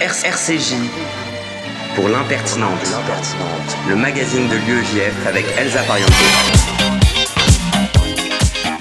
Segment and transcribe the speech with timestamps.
[0.00, 0.76] RCJ
[1.96, 2.78] pour l'impertinente,
[3.88, 6.12] le magazine de l'UEJF avec Elsa Pariente.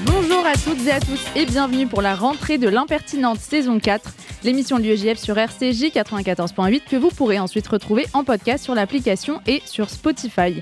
[0.05, 4.13] Bonjour à toutes et à tous et bienvenue pour la rentrée de l'impertinente saison 4,
[4.43, 9.41] l'émission de l'UEJF sur RCJ 94.8 que vous pourrez ensuite retrouver en podcast sur l'application
[9.47, 10.61] et sur Spotify.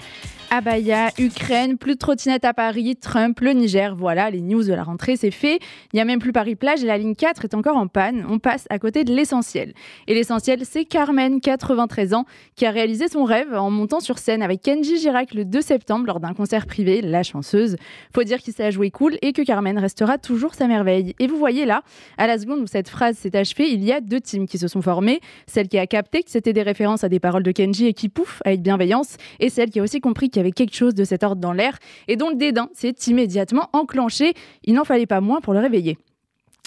[0.49, 4.83] Abaya, Ukraine, plus de trottinettes à Paris, Trump, le Niger, voilà, les news de la
[4.83, 5.59] rentrée, c'est fait.
[5.91, 8.25] Il n'y a même plus Paris-Plage et la ligne 4 est encore en panne.
[8.29, 9.73] On passe à côté de l'essentiel.
[10.07, 14.41] Et l'essentiel, c'est Carmen, 93 ans, qui a réalisé son rêve en montant sur scène
[14.41, 17.75] avec Kenji Girac le 2 septembre lors d'un concert privé, La Chanceuse.
[18.13, 21.15] Faut dire qu'il s'est joué cool et que Carmen restera toujours sa merveille.
[21.19, 21.81] Et vous voyez là,
[22.17, 24.67] à la seconde où cette phrase s'est achevée, il y a deux teams qui se
[24.67, 25.19] sont formés.
[25.47, 28.09] Celle qui a capté que c'était des références à des paroles de Kenji et qui
[28.09, 31.05] pouf avec bienveillance, et celle qui a aussi compris qu'il y avait quelque chose de
[31.05, 31.77] cet ordre dans l'air
[32.09, 34.33] et dont le dédain s'est immédiatement enclenché.
[34.65, 35.97] Il n'en fallait pas moins pour le réveiller.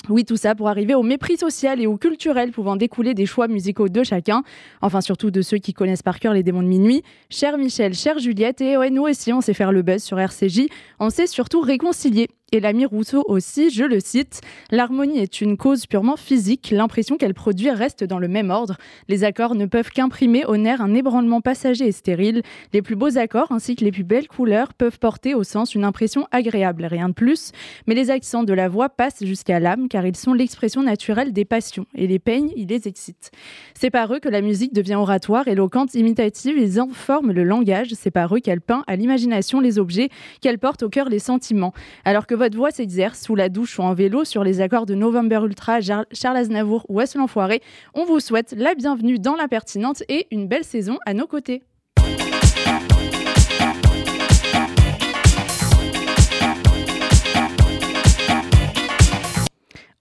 [0.08, 3.46] Oui, tout ça pour arriver au mépris social et au culturel pouvant découler des choix
[3.46, 4.42] musicaux de chacun,
[4.80, 7.02] enfin surtout de ceux qui connaissent par cœur les démons de minuit.
[7.28, 10.68] Cher Michel, chère Juliette, et ouais, nous aussi on sait faire le buzz sur RCJ,
[10.98, 15.86] on sait surtout réconcilier et l'ami Rousseau aussi, je le cite, L'harmonie est une cause
[15.86, 18.76] purement physique, l'impression qu'elle produit reste dans le même ordre.
[19.08, 22.42] Les accords ne peuvent qu'imprimer au nerf un ébranlement passager et stérile.
[22.72, 25.84] Les plus beaux accords ainsi que les plus belles couleurs peuvent porter au sens une
[25.84, 27.52] impression agréable, rien de plus.
[27.86, 31.44] Mais les accents de la voix passent jusqu'à l'âme car ils sont l'expression naturelle des
[31.44, 33.30] passions et les peignes, ils les excitent.
[33.74, 37.88] C'est par eux que la musique devient oratoire, éloquente, imitative, ils en forment le langage,
[37.92, 40.08] c'est par eux qu'elle peint à l'imagination les objets,
[40.40, 41.74] qu'elle porte au cœur les sentiments.
[42.06, 44.94] Alors que votre voix s'exerce sous la douche ou en vélo sur les accords de
[44.94, 47.60] November Ultra, Charles Aznavour ou West l'Enfoiré.
[47.94, 51.64] On vous souhaite la bienvenue dans l'impertinente et une belle saison à nos côtés.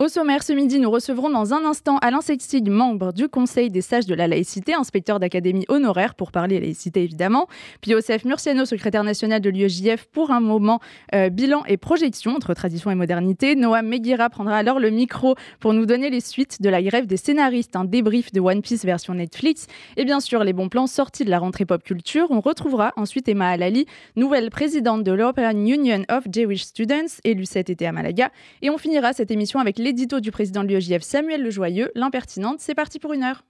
[0.07, 3.81] Au sommaire, ce midi, nous recevrons dans un instant Alain Sextig, membre du Conseil des
[3.81, 7.47] sages de la laïcité, inspecteur d'académie honoraire pour parler laïcité évidemment.
[7.81, 10.79] Puis Joseph Murciano, secrétaire national de l'UEJF pour un moment
[11.13, 13.57] euh, bilan et projection entre tradition et modernité.
[13.57, 17.17] Noam Meguira prendra alors le micro pour nous donner les suites de la grève des
[17.17, 19.67] scénaristes, un débrief de One Piece version Netflix.
[19.97, 22.27] Et bien sûr, les bons plans sortis de la rentrée pop culture.
[22.29, 27.69] On retrouvera ensuite Emma Alali, nouvelle présidente de l'European Union of Jewish Students, élue cet
[27.69, 28.31] été à Malaga.
[28.61, 32.57] Et on finira cette émission avec l'édito du président de l'UEJF Samuel Lejoyeux, l'impertinente.
[32.59, 33.43] C'est parti pour une heure.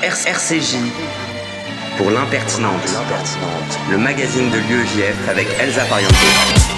[0.00, 0.76] RCJ
[1.96, 2.72] pour l'impertinente,
[3.90, 6.75] le magazine de l'UEJF avec Elsa Pariente.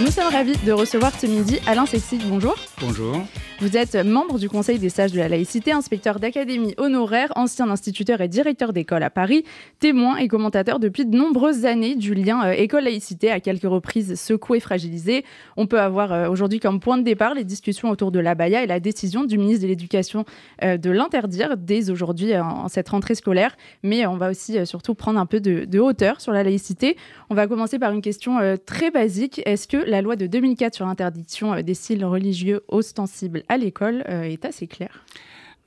[0.00, 2.18] Nous sommes ravis de recevoir ce midi Alain Sexy.
[2.26, 2.54] Bonjour.
[2.80, 3.20] Bonjour.
[3.60, 8.22] Vous êtes membre du Conseil des sages de la laïcité, inspecteur d'académie honoraire, ancien instituteur
[8.22, 9.44] et directeur d'école à Paris,
[9.80, 14.60] témoin et commentateur depuis de nombreuses années du lien euh, école-laïcité à quelques reprises secoué,
[14.60, 15.26] fragilisé.
[15.58, 18.66] On peut avoir euh, aujourd'hui comme point de départ les discussions autour de l'abaya et
[18.66, 20.24] la décision du ministre de l'Éducation
[20.64, 23.54] euh, de l'interdire dès aujourd'hui en, cette rentrée scolaire.
[23.82, 26.96] Mais on va aussi surtout prendre un peu de, de, hauteur sur la laïcité.
[27.28, 29.42] On va commencer par une question très basique.
[29.44, 34.22] Est-ce que la loi de 2004 sur l'interdiction des styles religieux ostensibles à l'école euh,
[34.22, 35.04] est assez claire.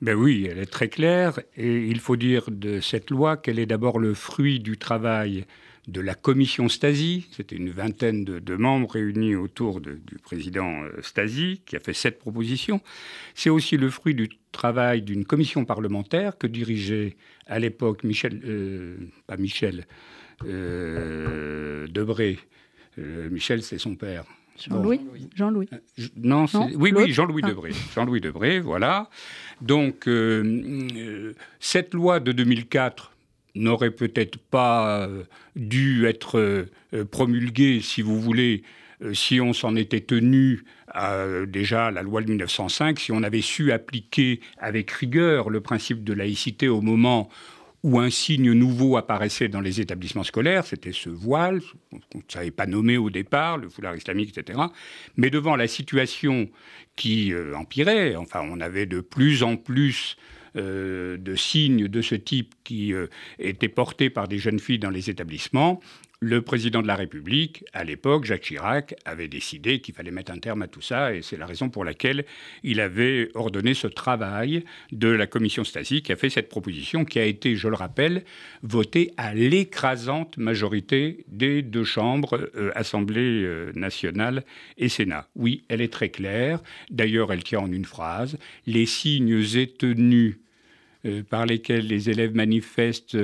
[0.00, 1.38] Ben oui, elle est très claire.
[1.56, 5.44] Et il faut dire de cette loi qu'elle est d'abord le fruit du travail
[5.86, 7.26] de la commission Stasi.
[7.30, 12.18] C'était une vingtaine de, membres réunis autour du président euh, Stasi qui a fait cette
[12.18, 12.80] proposition.
[13.34, 18.96] C'est aussi le fruit du travail d'une commission parlementaire que dirigeait à l'époque Michel, euh,
[19.26, 19.86] pas Michel,
[20.42, 22.38] Debré.
[22.96, 24.24] Michel, c'est son père.
[24.58, 25.00] Jean-Louis
[25.34, 25.68] Jean-Louis.
[25.72, 25.78] Euh,
[26.16, 26.46] non,
[26.76, 27.48] oui, oui, Jean-Louis ah.
[27.48, 27.72] Debré.
[27.94, 29.10] Jean-Louis Debré, voilà.
[29.60, 30.42] Donc, euh,
[30.96, 33.12] euh, cette loi de 2004
[33.56, 35.08] n'aurait peut-être pas
[35.54, 36.66] dû être
[37.12, 38.64] promulguée, si vous voulez,
[39.12, 43.70] si on s'en était tenu à déjà la loi de 1905, si on avait su
[43.70, 47.28] appliquer avec rigueur le principe de laïcité au moment
[47.84, 52.50] où un signe nouveau apparaissait dans les établissements scolaires, c'était ce voile, qu'on ne savait
[52.50, 54.58] pas nommer au départ, le foulard islamique, etc.
[55.18, 56.48] Mais devant la situation
[56.96, 60.16] qui euh, empirait, enfin on avait de plus en plus
[60.56, 64.88] euh, de signes de ce type qui euh, étaient portés par des jeunes filles dans
[64.88, 65.80] les établissements,
[66.20, 70.38] le président de la République, à l'époque, Jacques Chirac, avait décidé qu'il fallait mettre un
[70.38, 72.24] terme à tout ça, et c'est la raison pour laquelle
[72.62, 77.18] il avait ordonné ce travail de la commission Stasi qui a fait cette proposition, qui
[77.18, 78.24] a été, je le rappelle,
[78.62, 84.44] votée à l'écrasante majorité des deux chambres, euh, Assemblée euh, nationale
[84.78, 85.28] et Sénat.
[85.36, 86.62] Oui, elle est très claire.
[86.90, 90.43] D'ailleurs, elle tient en une phrase les signes et
[91.06, 93.18] euh, par lesquels les élèves manifestent,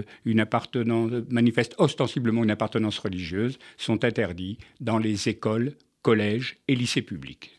[1.78, 5.72] ostensiblement une appartenance religieuse sont interdits dans les écoles,
[6.02, 7.58] collèges et lycées publics.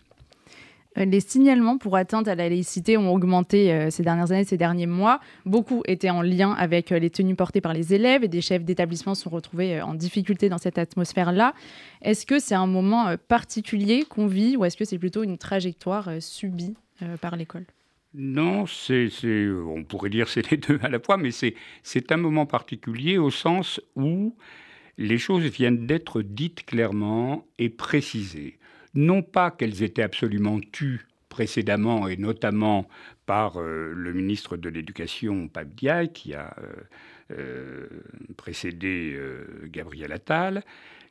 [0.97, 4.57] Euh, les signalements pour atteinte à la laïcité ont augmenté euh, ces dernières années, ces
[4.57, 5.21] derniers mois.
[5.45, 9.15] Beaucoup étaient en lien avec les tenues portées par les élèves et des chefs d'établissement
[9.15, 11.56] sont retrouvés en difficulté dans cette atmosphère-là.
[12.03, 16.09] Est-ce que c'est un moment particulier qu'on vit ou est-ce que c'est plutôt une trajectoire
[16.19, 16.75] subie
[17.21, 17.65] par l'école?
[18.13, 22.45] Non, c'est, on pourrait dire c'est les deux à la fois, mais c'est un moment
[22.45, 24.35] particulier au sens où
[24.97, 28.57] les choses viennent d'être dites clairement et précisées
[28.93, 32.89] non pas qu'elles étaient absolument tues précédemment, et notamment
[33.25, 37.87] par euh, le ministre de l'Éducation, Pape Diaye, qui a euh, euh,
[38.35, 39.17] précédé
[39.67, 40.63] Gabriel Attal.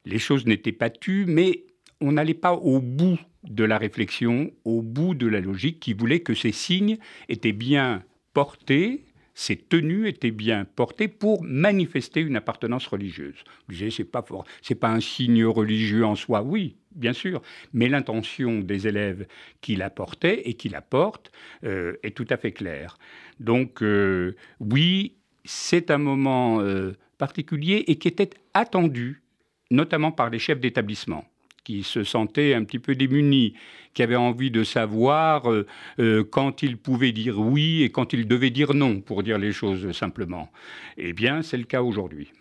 [0.05, 1.65] Les choses n'étaient pas tues, mais
[2.01, 6.21] on n'allait pas au bout de la réflexion, au bout de la logique qui voulait
[6.21, 6.99] que ces signes
[7.29, 8.03] étaient bien
[8.33, 9.05] portés
[9.41, 13.43] ces tenues étaient bien portées pour manifester une appartenance religieuse.
[13.67, 14.23] Vous disiez, c'est pas
[14.61, 17.41] c'est pas un signe religieux en soi, oui, bien sûr,
[17.73, 19.27] mais l'intention des élèves
[19.63, 21.33] qui la portaient et qui la portent
[21.65, 22.99] euh, est tout à fait claire.
[23.39, 29.23] Donc, euh, oui, c'est un moment euh, particulier et qui était attendu,
[29.71, 31.25] notamment par les chefs d'établissement
[31.65, 33.55] qui se sentaient un petit peu démunis,
[33.95, 35.67] qui avaient envie de savoir euh,
[35.99, 39.53] euh, quand ils pouvaient dire oui et quand ils devaient dire non, pour dire les
[39.53, 40.49] choses simplement.
[40.97, 42.33] Eh bien, c'est le cas aujourd'hui.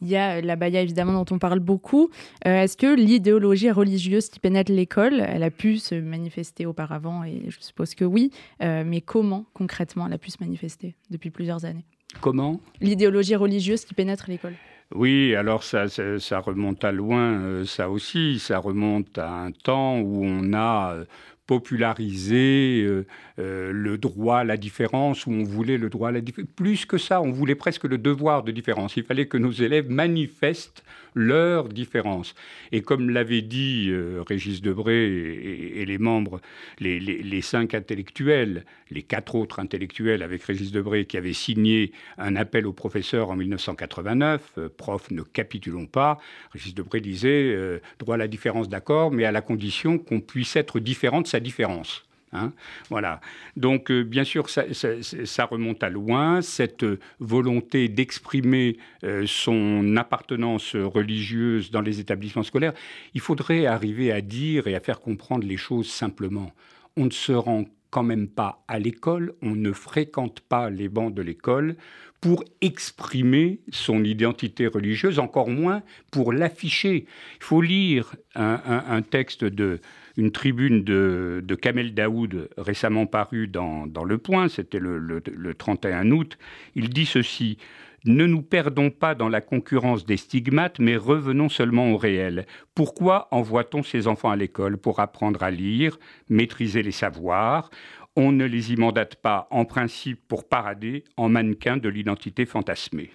[0.00, 2.10] Il y a la baya évidemment dont on parle beaucoup.
[2.46, 7.42] Euh, est-ce que l'idéologie religieuse qui pénètre l'école, elle a pu se manifester auparavant Et
[7.48, 8.30] je suppose que oui.
[8.60, 11.84] mais comment concrètement elle a pu se manifester depuis plusieurs années?
[12.20, 12.60] Comment?
[12.80, 14.54] L'idéologie religieuse qui pénètre l'école.
[14.94, 19.98] Oui, alors ça, ça, remonte à loin, euh, ça aussi, ça remonte à un temps
[20.00, 21.04] où on a euh,
[21.48, 23.06] populariser euh,
[23.38, 26.50] euh, le droit à la différence, où on voulait le droit à la différence.
[26.54, 28.98] Plus que ça, on voulait presque le devoir de différence.
[28.98, 30.84] Il fallait que nos élèves manifestent
[31.14, 32.34] leur différence.
[32.70, 36.42] Et comme l'avait dit euh, Régis Debray et, les membres,
[36.80, 42.36] les, les, cinq intellectuels, les quatre autres intellectuels avec Régis Debray qui avaient signé un
[42.36, 46.18] appel aux professeurs en 1989, prof, ne capitulons pas,
[46.52, 47.56] Régis Debray disait
[47.98, 51.37] droit à la différence, d'accord, mais à la condition qu'on puisse être différent de sa
[51.40, 52.04] différence.
[52.32, 52.52] Hein.
[52.90, 53.20] voilà.
[53.56, 56.84] Donc, euh, bien sûr, ça, remonte à loin, cette
[57.18, 62.74] volonté d'exprimer euh, son appartenance religieuse dans les établissements scolaires.
[63.14, 66.52] Il faudrait arriver à dire et à faire comprendre les choses simplement.
[66.96, 71.14] On ne se rend quand même pas à l'école, on ne fréquente pas les bancs
[71.14, 71.76] de l'école
[72.20, 77.06] pour exprimer son identité religieuse, encore moins pour l'afficher.
[77.40, 79.80] Il faut lire un texte de
[80.18, 86.36] une tribune de, Kamel Daoud récemment parue dans, Le Point, c'était le, 31 août.
[86.74, 87.56] Il dit ceci
[88.04, 92.46] ne nous perdons pas dans la concurrence des stigmates, mais revenons seulement au réel.
[92.74, 95.98] Pourquoi envoie-t-on ces enfants à l'école Pour apprendre à lire,
[96.28, 97.70] maîtriser les savoirs?
[98.14, 103.10] On ne les y mandate pas en principe pour parader en mannequin de l'identité fantasmée.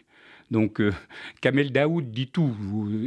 [0.53, 0.91] Donc euh,
[1.41, 2.55] Kamel Daoud dit tout.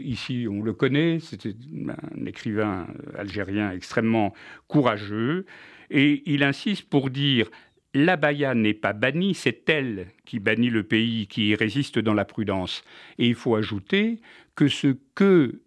[0.05, 1.55] ici, on le connaît, c'était
[1.89, 4.35] un écrivain algérien extrêmement
[4.67, 5.47] courageux.
[5.89, 7.49] Et il insiste pour dire
[7.95, 12.25] la baya n'est pas bannie, c'est elle qui bannit le pays, qui résiste dans la
[12.25, 12.83] prudence.
[13.19, 14.19] Et il faut ajouter
[14.57, 15.61] que ce que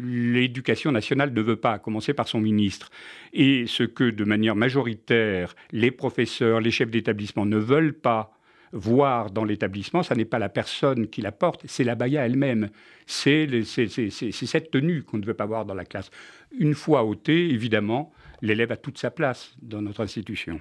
[0.00, 2.90] l'éducation nationale ne veut pas, à commencer par son ministre,
[3.32, 8.36] et ce que de manière majoritaire les professeurs, les chefs d'établissement ne veulent pas,
[8.72, 12.70] voir dans l'établissement, ça n'est pas la personne qui la porte, c'est la baya elle-même.
[13.06, 16.10] C'est cette tenue qu'on ne veut pas voir dans la classe.
[16.58, 20.60] Une fois ôtée, évidemment, l'élève a toute sa place dans notre institution.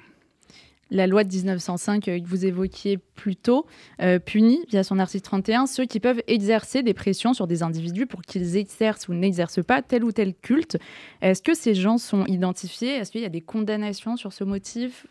[0.93, 3.65] La loi de 1905 euh, que vous évoquiez plus tôt
[4.01, 8.05] euh, punit, via son article 31, ceux qui peuvent exercer des pressions sur des individus
[8.05, 10.77] pour qu'ils exercent ou n'exercent pas tel ou tel culte.
[11.21, 12.89] Est-ce que ces gens sont identifiés?
[12.89, 15.07] Est-ce qu'il y a des condamnations sur ce motif?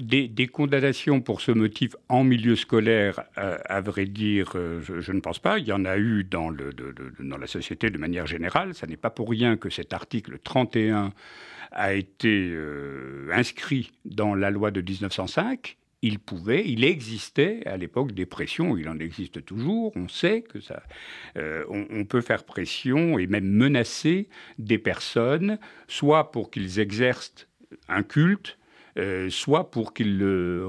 [0.00, 5.20] Des, condamnations pour ce motif en milieu scolaire, euh, à vrai dire, euh, je, ne
[5.20, 5.58] pense pas.
[5.58, 8.74] Il y en a eu dans, la société de manière générale.
[8.74, 11.12] Ce n'est pas pour rien que cet article 31
[11.70, 18.12] a été euh, inscrit dans la loi de 1905 il pouvait, il existait à l'époque
[18.12, 20.80] des pressions, il en existe toujours, on sait que ça,
[21.68, 24.28] on, peut faire pression et même menacer
[24.60, 25.58] des personnes,
[25.88, 27.48] soit pour qu'ils exercent
[27.88, 28.58] un culte,
[28.98, 30.22] euh, soit pour qu'il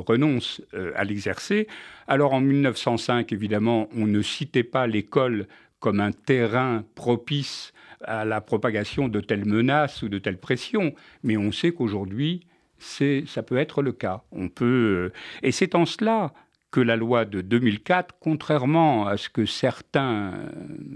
[0.06, 1.68] renonce euh, à l'exercer.
[2.08, 5.48] Alors en 1905, évidemment, on ne citait pas l'école
[5.80, 10.94] comme un terrain propice à la propagation de telles menaces ou de telles pressions,
[11.24, 12.46] mais on sait qu'aujourd'hui,
[12.78, 14.24] ça peut être le cas.
[14.32, 16.34] On peut, euh, et c'est en cela
[16.72, 20.34] que la loi de 2004, contrairement à ce que certains,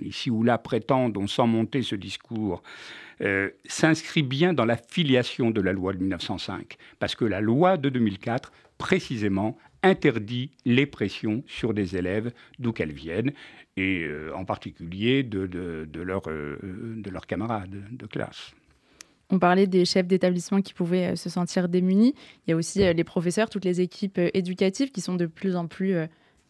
[0.02, 2.62] ici ou là, prétendent, ont sans monter ce discours,
[3.22, 6.78] euh, s'inscrit bien dans la filiation de la loi de 1905.
[7.00, 12.94] Parce que la loi de 2004, précisément, interdit les pressions sur des élèves d'où qu'elles
[12.94, 13.34] viennent,
[13.76, 18.54] et euh, en particulier de, de, de leurs camarades de classe.
[19.34, 22.14] On parlait des chefs d'établissement qui pouvaient euh, se sentir démunis.
[22.46, 25.26] Il y a aussi euh, les professeurs, toutes les équipes euh, éducatives qui sont de
[25.26, 25.96] plus en plus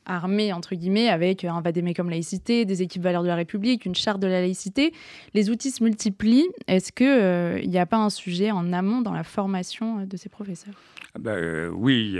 [0.06, 1.62] armées, entre guillemets, avec un
[1.96, 4.94] comme laïcité, des équipes valeurs de la République, une charte de la laïcité.
[5.34, 6.48] Les outils se multiplient.
[6.68, 10.76] Est-ce qu'il n'y a pas un sujet en amont dans la formation de ces professeurs?
[11.16, 12.18] Ah ben, oui,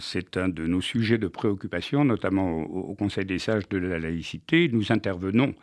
[0.00, 4.68] c'est un de nos sujets de préoccupation, notamment au Conseil des sages de la laïcité.
[4.72, 5.54] Nous intervenons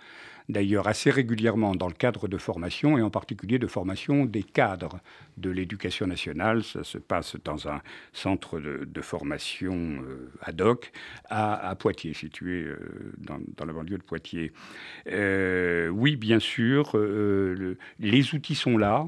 [0.49, 4.99] d'ailleurs assez régulièrement dans le cadre de formation, et en particulier de formation des cadres
[5.37, 6.63] de l'éducation nationale.
[6.63, 10.91] Ça se passe dans un centre de, formation euh, ad hoc
[11.29, 12.77] à, Poitiers, situé euh,
[13.17, 14.51] dans, la banlieue de Poitiers.
[15.07, 16.97] Euh, oui, bien sûr,
[17.99, 19.07] les outils sont là.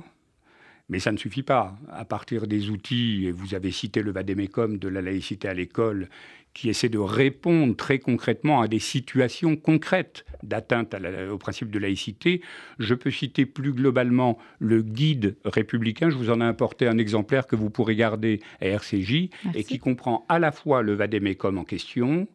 [0.90, 1.78] Mais ça ne suffit pas.
[1.90, 6.10] À partir des outils, vous avez cité le Vadémécum de la laïcité à l'école,
[6.54, 10.96] qui essaie de répondre très concrètement à des situations concrètes d'atteinte
[11.32, 12.42] au principe de laïcité.
[12.80, 16.10] Je peux citer plus globalement le guide républicain.
[16.10, 19.80] Je vous en ai apporté un exemplaire que vous pourrez garder à RCJ et qui
[19.80, 22.28] comprend à la fois le vadémécum en question,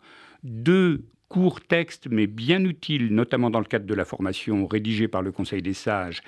[0.42, 5.23] deux courts textes, mais bien utiles, notamment dans le cadre de la formation rédigée par
[5.23, 6.23] le Conseil des sages,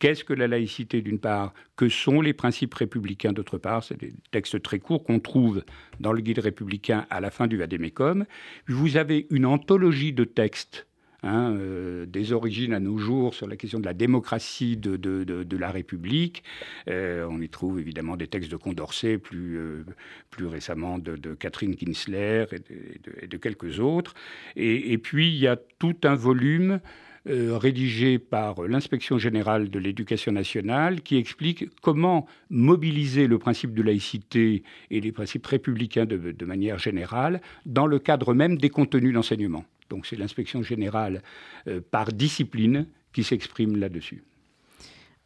[0.00, 1.54] Qu'est-ce que la laïcité d'une part?
[1.76, 3.84] Que sont les principes républicains d'autre part?
[3.84, 5.62] C'est des textes très courts qu'on trouve
[6.00, 8.24] dans le guide républicain à la fin du Vadémécom.
[8.66, 10.86] Vous avez une anthologie de textes
[11.22, 15.56] Hein, euh, des origines à nos jours sur la question de la démocratie de, de,
[15.58, 16.42] la République.
[16.88, 19.84] Euh, on y trouve évidemment des textes de Condorcet, plus, euh,
[20.30, 24.14] plus récemment de, Catherine Kinsler et de, quelques autres.
[24.56, 26.80] Et, puis il y a tout un volume
[27.28, 33.82] euh, rédigé par l'inspection générale de l'éducation nationale qui explique comment mobiliser le principe de
[33.82, 39.66] laïcité et les principes républicains de, manière générale dans le cadre même des contenus d'enseignement.
[39.90, 41.22] Donc c'est l'inspection générale
[41.68, 44.22] euh, par discipline qui s'exprime là-dessus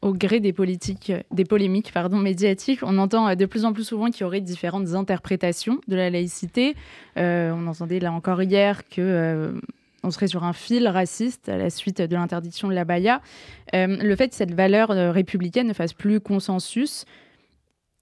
[0.02, 3.84] au gré des politiques, des polémiques pardon, médiatiques, on entend euh, de plus en plus
[3.84, 6.74] souvent qu'il y aurait différentes interprétations de la laïcité.
[7.16, 9.54] on entendait là encore hier que
[10.04, 13.20] on serait sur un fil raciste à la suite de l'interdiction de la baya.
[13.74, 17.06] Euh, le fait que cette valeur euh, républicaine ne fasse plus consensus,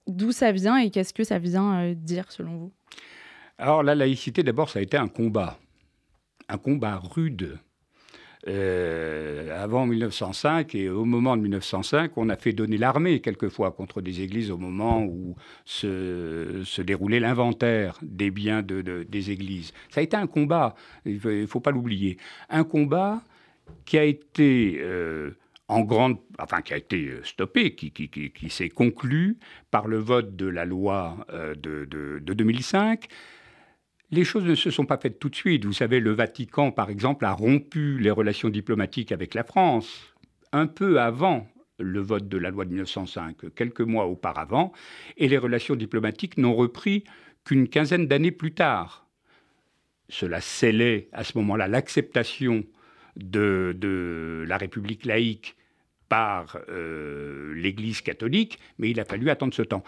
[0.07, 2.73] d'où ça vient et qu'est-ce que ça vient euh, dire selon vous?
[3.57, 5.59] Alors la laïcité, d'abord, ça a été un combat,
[6.49, 7.59] un combat rude
[8.49, 14.01] euh, avant 1905 et au moment de 1905, on a fait donner l'armée quelquefois contre
[14.01, 19.73] des églises au moment où se, déroulait l'inventaire des biens des églises.
[19.91, 20.75] Ça a été un combat,
[21.07, 22.17] il ne faut, pas l'oublier.
[22.51, 23.23] Un combat
[23.85, 24.79] qui a été...
[24.81, 25.37] Euh,
[25.69, 29.39] en grande, enfin qui a été stoppé, qui, s'est conclu
[29.71, 33.09] par le vote de la loi euh, de 2005,
[34.13, 35.65] les choses ne se sont pas faites tout de suite.
[35.65, 40.15] Vous savez, le Vatican, par exemple, a rompu les relations diplomatiques avec la France
[40.53, 44.73] un peu avant le vote de la loi de 1905, quelques mois auparavant,
[45.17, 47.05] et les relations diplomatiques n'ont repris
[47.45, 49.09] qu'une quinzaine d'années plus tard.
[50.11, 52.65] Cela scellait à ce moment-là l'acceptation
[53.17, 55.57] de, la République laïque
[56.11, 59.83] par euh, l'Église catholique, mais il a fallu attendre ce temps.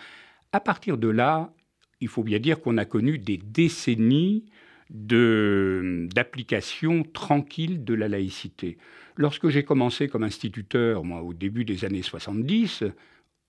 [0.52, 1.52] À partir de là,
[2.00, 4.44] il faut bien dire qu'on a connu des décennies
[4.90, 8.78] d'application tranquille de la laïcité.
[9.16, 12.84] Lorsque j'ai commencé comme instituteur, moi, au début des années 70,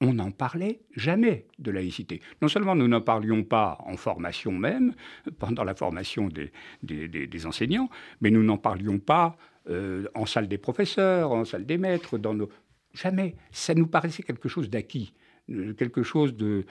[0.02, 2.22] on n'en parlait jamais de laïcité.
[2.42, 4.94] Non seulement nous n'en parlions pas en formation même,
[5.40, 7.90] pendant la formation des, enseignants,
[8.22, 9.38] mais nous n'en parlions pas
[9.70, 12.50] euh, en salle des professeurs, en salle des maîtres, dans nos...
[12.94, 13.36] Jamais.
[13.52, 15.14] Ça nous paraissait quelque chose d'acquis,
[15.50, 16.66] euh, quelque chose de,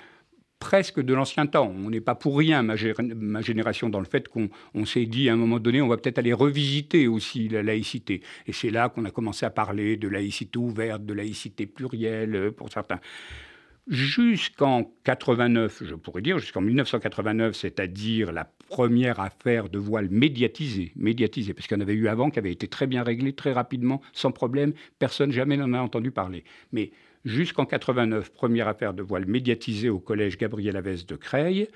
[0.64, 1.70] presque de l'ancien temps.
[1.76, 2.74] On n'est pas pour rien, ma,
[3.42, 6.32] génération, dans le fait qu'on s'est dit à un moment donné, on va peut-être aller
[6.32, 8.22] revisiter aussi la laïcité.
[8.46, 12.50] Et c'est là qu'on a commencé à parler de laïcité ouverte, de laïcité plurielle euh,
[12.50, 12.98] pour certains.
[13.88, 21.52] Jusqu'en 89, je pourrais dire, jusqu'en 1989, c'est-à-dire la première affaire de voile médiatisée, médiatisée,
[21.52, 24.00] parce qu'il y en avait eu avant qui avait été très bien réglée, très rapidement,
[24.14, 26.42] sans problème, personne jamais n'en a entendu parler.
[26.72, 26.90] Mais
[27.24, 31.68] Jusqu'en 89, première affaire de voile médiatisée au collège Gabriel Avès de Creil,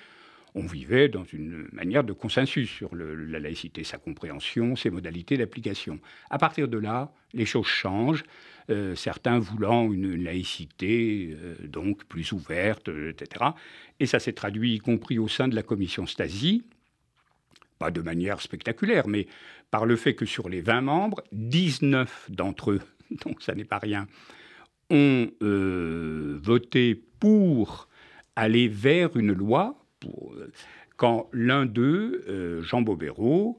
[0.55, 6.00] on vivait dans une manière de consensus sur la laïcité, sa compréhension, ses modalités d'application.
[6.28, 8.25] À partir de là, les choses changent,
[8.69, 13.47] euh, certains voulant une laïcité euh, donc plus ouverte, etc.
[14.00, 16.64] Et ça s'est traduit y compris au sein de la commission Stasi,
[17.78, 19.26] pas de manière spectaculaire, mais
[19.71, 22.81] par le fait que sur les 20 membres, 19 d'entre eux,
[23.25, 24.07] donc ça n'est pas rien,
[24.90, 27.88] ont euh, voté pour
[28.37, 30.49] aller vers une loi, euh,
[30.97, 33.59] quand l'un d'eux, euh, Jean Bobéro,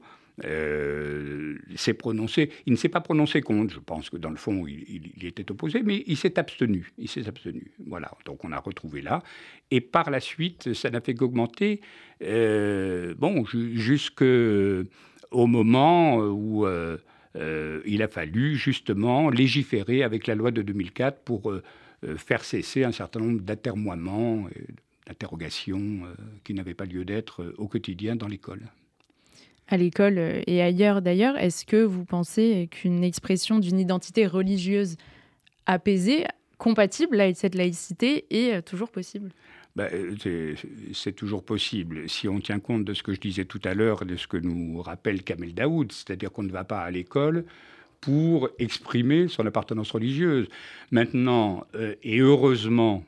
[1.76, 2.50] s'est prononcé.
[2.64, 3.74] Il ne s'est pas prononcé contre.
[3.74, 6.94] Je pense que dans le fond, il, était opposé, mais il s'est abstenu.
[6.96, 7.72] Il s'est abstenu.
[7.86, 8.10] Voilà.
[8.24, 9.22] Donc on a retrouvé là.
[9.70, 11.82] Et par la suite, ça n'a fait qu'augmenter.
[12.22, 14.86] Euh, bon, jusqu'au
[15.46, 16.66] moment où
[17.36, 21.52] il a fallu justement légiférer avec la loi de 2004 pour
[22.16, 24.46] faire cesser un certain nombre d'atermoiements,
[25.06, 26.00] d'interrogations
[26.44, 28.62] qui n'avaient pas lieu d'être au quotidien dans l'école.
[29.70, 34.96] À l'école euh, et ailleurs d'ailleurs, est-ce que vous pensez qu'une expression d'une identité religieuse
[35.64, 36.26] apaisée,
[36.58, 39.30] compatible avec cette laïcité, est euh, toujours possible?
[39.88, 40.56] Ben,
[40.92, 42.08] c'est toujours possible.
[42.08, 44.36] Si on tient compte de ce que je disais tout à l'heure, de ce que
[44.36, 47.44] nous rappelle Kamel Daoud, c'est-à-dire qu'on ne va pas à l'école
[48.00, 50.48] pour exprimer son appartenance religieuse.
[50.90, 53.04] Maintenant, euh, et heureusement,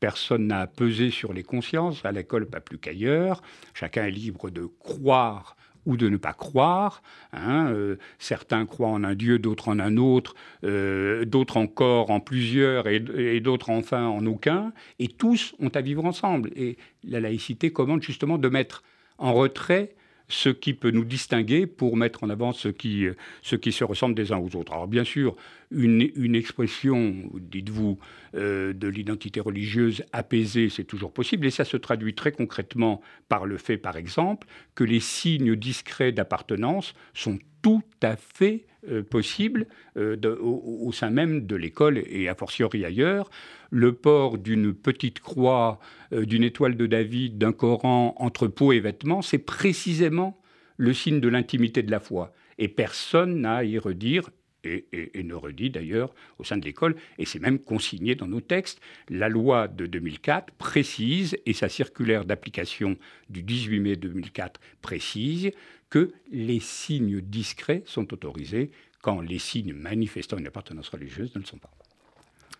[0.00, 4.66] personne n'a pesé sur les consciences, à l'école pas plus qu'ailleurs, chacun est libre de
[4.66, 7.02] croire ou de ne pas croire.
[7.32, 12.20] Hein, euh, certains croient en un Dieu, d'autres en un autre, euh, d'autres encore en
[12.20, 14.72] plusieurs et, et d'autres enfin en aucun.
[14.98, 16.50] Et tous ont à vivre ensemble.
[16.56, 18.82] Et la laïcité commande justement de mettre
[19.18, 19.94] en retrait
[20.28, 23.06] ce qui peut nous distinguer pour mettre en avant ce qui,
[23.42, 24.72] ce qui se ressemble des uns aux autres.
[24.72, 25.36] Alors bien sûr,
[25.70, 27.98] une, une expression, dites-vous,
[28.34, 33.46] euh, de l'identité religieuse apaisée, c'est toujours possible, et ça se traduit très concrètement par
[33.46, 39.66] le fait, par exemple, que les signes discrets d'appartenance sont tout à fait euh, possibles
[39.96, 43.30] euh, au, sein même de l'école et a fortiori ailleurs.
[43.70, 45.80] Le port d'une petite croix,
[46.12, 50.40] d'une étoile de David, d'un Coran entre peau et vêtements, c'est précisément
[50.76, 52.32] le signe de l'intimité de la foi.
[52.58, 54.30] Et personne n'a à y redire,
[54.64, 58.80] et, ne redit d'ailleurs au sein de l'école, et c'est même consigné dans nos textes.
[59.08, 62.96] La loi de 2004 précise, et sa circulaire d'application
[63.28, 65.50] du 18 mai 2004 précise,
[65.94, 71.46] que les signes discrets sont autorisés quand les signes manifestant une appartenance religieuse ne le
[71.46, 71.70] sont pas.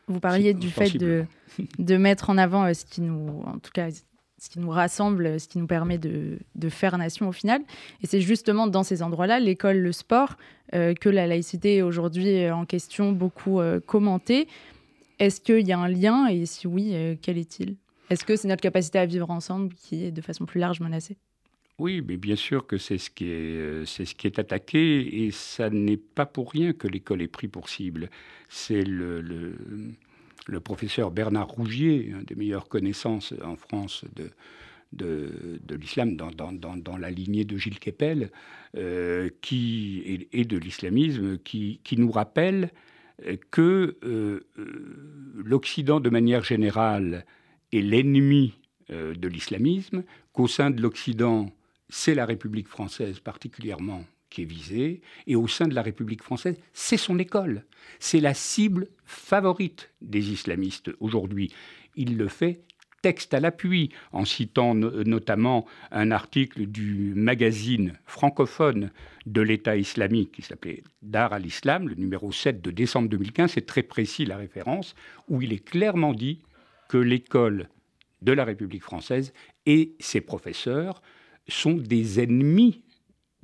[0.06, 1.24] Vous parliez du fait de,
[1.80, 5.40] de mettre en avant euh, ce qui nous, en tout cas, ce qui nous rassemble,
[5.40, 7.60] ce qui nous permet de, faire nation au final.
[8.02, 10.36] Et c'est justement dans ces endroits-là, l'école, le sport,
[10.74, 14.46] euh, que la laïcité est aujourd'hui en question beaucoup euh, commentée.
[15.18, 17.74] Est-ce qu'il y a un lien Et si oui, euh, quel est-il?
[18.10, 21.16] Est-ce que c'est notre capacité à vivre ensemble qui est de façon plus large menacée?
[21.78, 25.30] Oui, mais bien sûr que c'est ce qui est, c'est ce qui est attaqué, et
[25.32, 28.10] ça n'est pas pour rien que l'école est prise pour cible.
[28.48, 29.56] C'est le,
[30.62, 34.30] professeur Bernard Rougier, un des meilleures connaissances en France de,
[35.74, 38.30] l'islam dans, la lignée de Gilles Kepel
[38.76, 42.70] euh, qui, et, de l'islamisme qui, nous rappelle
[43.50, 44.40] que euh,
[45.34, 47.24] l'Occident, de manière générale,
[47.72, 48.54] est l'ennemi
[48.90, 51.50] euh, de l'islamisme, qu'au sein de l'Occident,
[51.94, 56.56] c'est la République française particulièrement qui est visé, et au sein de la République française,
[56.72, 57.64] c'est son école.
[58.00, 61.52] C'est la cible favorite des islamistes aujourd'hui.
[61.94, 62.62] Il le fait
[63.00, 68.90] texte à l'appui, en citant notamment un article du magazine francophone
[69.26, 73.84] de l'État islamique qui s'appelait Dar al-Islam, le numéro 7 de décembre 2015, c'est très
[73.84, 74.96] précis la référence,
[75.28, 76.40] où il est clairement dit
[76.88, 77.68] que l'école
[78.22, 79.32] de la République française
[79.64, 81.00] et ses professeurs
[81.48, 82.82] sont des ennemis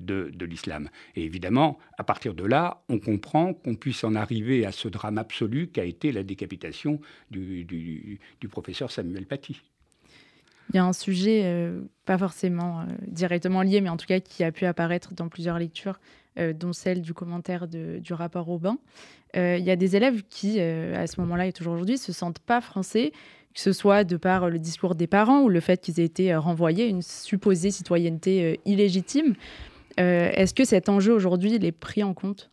[0.00, 0.88] de, l'islam.
[1.14, 5.18] Et évidemment, à partir de là, on comprend qu'on puisse en arriver à ce drame
[5.18, 8.18] absolu qu'a été la décapitation du,
[8.50, 9.60] professeur Samuel Paty.
[10.72, 14.20] Il y a un sujet, euh, pas forcément euh, directement lié, mais en tout cas
[14.20, 15.98] qui a pu apparaître dans plusieurs lectures,
[16.38, 18.78] euh, dont celle du commentaire du rapport Aubin.
[19.34, 22.60] il y a des élèves qui, à ce moment-là et toujours aujourd'hui, se sentent pas
[22.60, 23.12] français,
[23.54, 26.34] que ce soit de par le discours des parents ou le fait qu'ils aient été
[26.34, 29.34] renvoyés à une supposée citoyenneté illégitime.
[29.98, 32.50] Euh, est-ce que cet enjeu aujourd'hui, est pris en compte?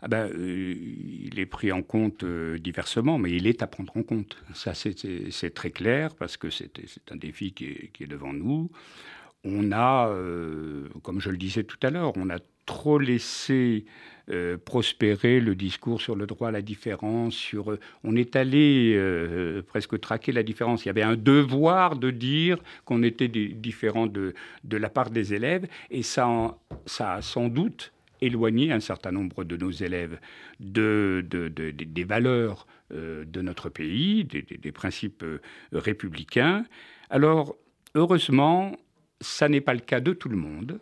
[0.00, 3.96] Ah ben, euh, il est pris en compte euh, diversement, mais il est à prendre
[3.96, 4.36] en compte.
[4.54, 6.72] Ça, c'est très clair parce que c'est
[7.10, 8.70] un défi qui est, devant nous.
[9.44, 10.08] On a,
[11.02, 12.38] comme je le disais tout à l'heure, on a
[12.72, 13.84] trop laissé
[14.64, 17.34] prospérer le discours sur le droit à la différence.
[17.34, 18.98] Sur, on est allé
[19.66, 20.84] presque traquer la différence.
[20.84, 22.56] Il y avait un devoir de dire
[22.86, 24.32] qu'on était différent de,
[24.64, 26.56] de la part des élèves, et ça,
[26.86, 30.18] ça a sans doute éloigné un certain nombre de nos élèves
[30.60, 35.24] de, des valeurs de notre pays, des, principes
[35.72, 36.64] républicains.
[37.10, 37.56] Alors,
[37.94, 38.76] heureusement,
[39.20, 40.78] ça n'est pas le cas de tout le monde.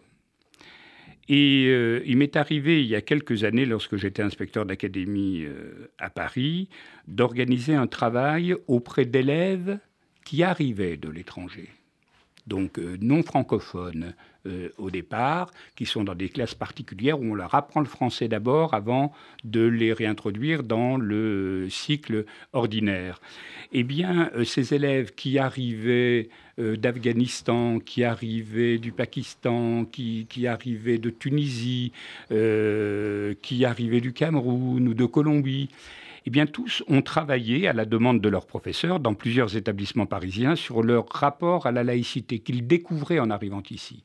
[1.33, 5.89] Et euh, il m'est arrivé il y a quelques années, lorsque j'étais inspecteur d'académie euh,
[5.97, 6.69] à Paris,
[7.07, 9.79] d'organiser un travail auprès d'élèves
[10.25, 11.69] qui arrivaient de l'étranger,
[12.51, 14.15] donc euh, non francophones
[14.79, 18.73] au départ, qui sont dans des classes particulières où on leur apprend le français d'abord
[18.73, 19.13] avant
[19.45, 23.21] de les réintroduire dans le cycle ordinaire.
[23.73, 30.99] Eh bien, ces élèves qui arrivaient euh, d'Afghanistan, qui arrivaient du Pakistan, qui, qui arrivaient
[30.99, 31.93] de Tunisie,
[32.33, 35.71] euh, qui arrivaient du Cameroun ou de Colombie.
[36.27, 40.57] Eh bien, tous ont travaillé à la demande de leurs professeurs dans plusieurs établissements parisiens
[40.57, 44.05] sur leur rapport à la laïcité qu'ils découvraient en arrivant ici.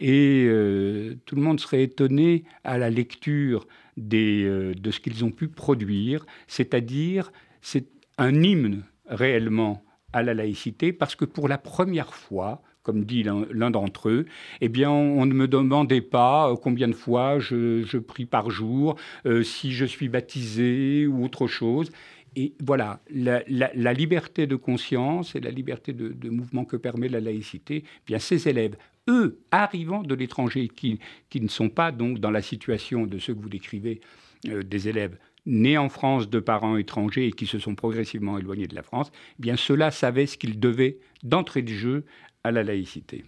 [0.00, 5.30] Et euh, tout le monde serait étonné à la lecture des, de ce qu'ils ont
[5.30, 7.32] pu produire, c'est-à-dire
[7.62, 9.82] c'est un hymne réellement
[10.12, 14.26] à la laïcité parce que pour la première fois, comme dit l'un d'entre eux,
[14.60, 18.96] eh bien, on, ne me demandait pas euh, combien de fois je, prie par jour,
[19.26, 21.90] euh, si je suis baptisé ou autre chose.
[22.36, 27.84] Et voilà, la, liberté de conscience et la liberté de, mouvement que permet la laïcité,
[27.84, 28.76] eh bien ces élèves,
[29.08, 30.98] eux, arrivant de l'étranger, qui,
[31.30, 34.00] qui, ne sont pas donc dans la situation de ceux que vous décrivez,
[34.46, 38.68] euh, des élèves nés en France de parents étrangers et qui se sont progressivement éloignés
[38.68, 42.04] de la France, eh bien ceux-là savaient ce qu'ils devaient d'entrée de jeu
[42.48, 43.24] à la laïcité.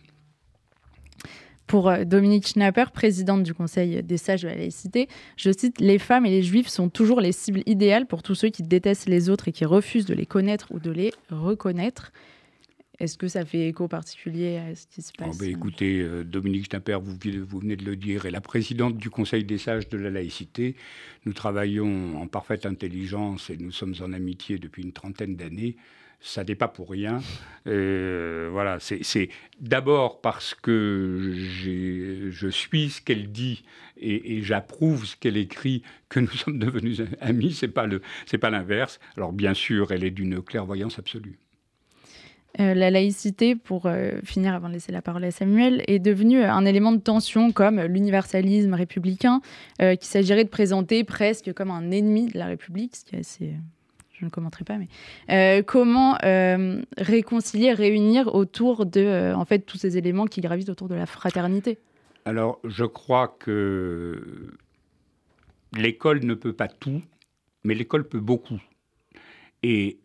[1.66, 5.98] Pour euh, Dominique Schnapper, présidente du Conseil des sages de la laïcité, je cite Les
[5.98, 9.28] femmes et les juifs sont toujours les cibles idéales pour tous ceux qui détestent les
[9.28, 12.12] autres et qui refusent de les connaître ou de les reconnaître.
[12.98, 16.24] Est-ce que ça fait écho particulier à ce qui se passe oh ben, Écoutez, euh,
[16.24, 19.88] Dominique Schnapper, vous, vous, venez de le dire, est la présidente du Conseil des sages
[19.88, 20.76] de la laïcité.
[21.24, 25.76] Nous travaillons en parfaite intelligence et nous sommes en amitié depuis une trentaine d'années.
[26.22, 27.20] Ça n'est pas pour rien.
[27.66, 31.33] Euh, voilà, c'est d'abord parce que
[32.30, 33.64] je suis ce qu'elle dit
[33.96, 37.52] et, j'approuve ce qu'elle écrit que nous sommes devenus amis.
[37.52, 39.00] C'est pas le, c'est pas l'inverse.
[39.16, 41.38] Alors bien sûr, elle est d'une clairvoyance absolue.
[42.59, 46.42] Euh, la laïcité, pour euh, finir avant de laisser la parole à Samuel, est devenue
[46.42, 49.40] un élément de tension comme l'universalisme républicain,
[49.78, 53.54] qu'il s'agirait de présenter presque comme un ennemi de la République, ce qui est assez...
[54.20, 56.18] Je ne commenterai pas, mais comment
[56.98, 61.78] réconcilier, réunir autour de en fait, tous ces éléments qui gravitent autour de la fraternité?
[62.26, 64.52] Alors, je crois que
[65.74, 67.00] l'école ne peut pas tout,
[67.64, 68.61] mais l'école peut beaucoup.
[69.62, 69.98] Et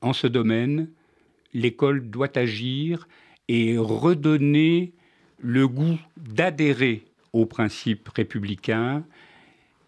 [0.00, 0.88] en ce domaine,
[1.52, 3.06] l'école doit agir
[3.48, 4.94] et redonner
[5.38, 7.04] le goût d'adhérer
[7.34, 9.04] aux principes républicains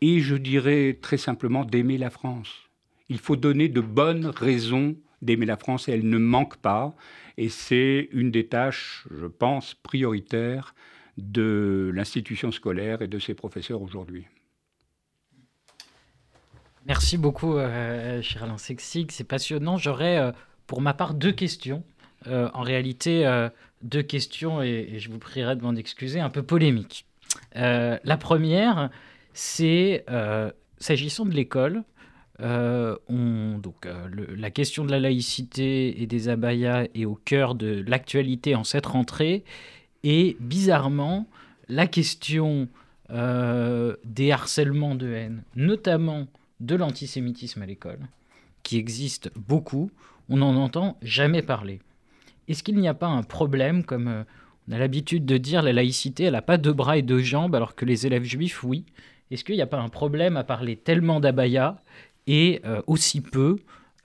[0.03, 2.66] et je dirais très simplement d'aimer la France.
[3.09, 6.95] Il faut donner de bonnes raisons d'aimer la France et elle ne manque pas.
[7.37, 10.75] Et c'est une des tâches, je pense, prioritaires
[11.17, 14.27] de l'institution scolaire et de ses professeurs aujourd'hui.
[16.87, 19.11] Merci beaucoup, euh, cher Alain Sexig.
[19.11, 19.77] C'est passionnant.
[19.77, 20.33] J'aurais euh,
[20.67, 21.83] pour ma part, deux questions.
[22.29, 23.25] Euh, en réalité,
[23.83, 27.07] deux questions, et, je vous prierai de m'en excuser, un peu polémiques.
[27.55, 28.91] La première,
[29.33, 30.05] c'est,
[30.79, 31.85] s'agissant de l'école,
[32.39, 33.87] donc,
[34.37, 38.87] la question de la laïcité et des abayas est au cœur de l'actualité en cette
[38.87, 39.45] rentrée,
[40.05, 41.27] et bizarrement,
[41.69, 42.69] la question
[43.09, 46.27] des harcèlements de haine, notamment
[46.61, 48.01] de l'antisémitisme à l'école,
[48.63, 49.91] qui existe beaucoup,
[50.29, 51.81] on n'en entend jamais parler.
[52.49, 54.25] Est-ce qu'il n'y a pas un problème, comme euh,
[54.69, 57.55] on a l'habitude de dire, la laïcité, elle n'a pas deux bras et deux jambes,
[57.55, 58.85] alors que les élèves juifs, oui?
[59.31, 61.83] Est-ce qu'il n'y a pas un problème à parler tellement d'abaya
[62.27, 63.57] et euh, aussi peu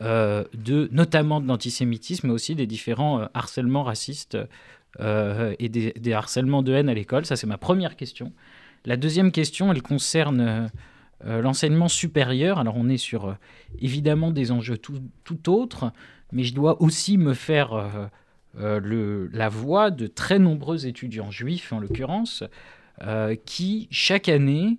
[0.02, 4.38] euh, de, notamment de l'antisémitisme, mais aussi des différents harcèlements racistes
[5.00, 8.34] et des, harcèlements de haine à l'école Ça, c'est ma première question.
[8.84, 10.70] La deuxième question, elle concerne
[11.26, 13.34] euh, l'enseignement supérieur, alors on est sur euh,
[13.80, 15.00] évidemment des enjeux tout,
[15.50, 15.92] autres,
[16.32, 17.74] mais je dois aussi me faire
[18.58, 22.44] euh, le, la voix de très nombreux étudiants juifs, en l'occurrence,
[23.46, 24.78] qui, chaque année,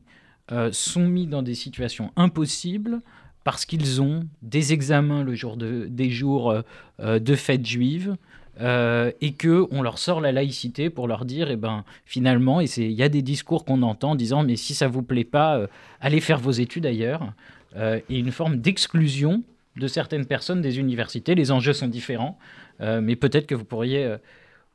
[0.70, 3.00] sont mis dans des situations impossibles
[3.44, 6.54] parce qu'ils ont des examens le jour de, des jours
[7.00, 8.16] de fêtes juives,
[8.60, 12.66] euh, et que on leur sort la laïcité pour leur dire, eh ben, finalement, et
[12.76, 15.66] il y a des discours qu'on entend disant, mais si ça vous plaît pas, euh,
[16.00, 17.32] allez faire vos études ailleurs,
[17.76, 19.42] euh, et une forme d'exclusion
[19.76, 21.34] de certaines personnes des universités.
[21.34, 22.38] Les enjeux sont différents,
[22.78, 24.16] mais peut-être que vous pourriez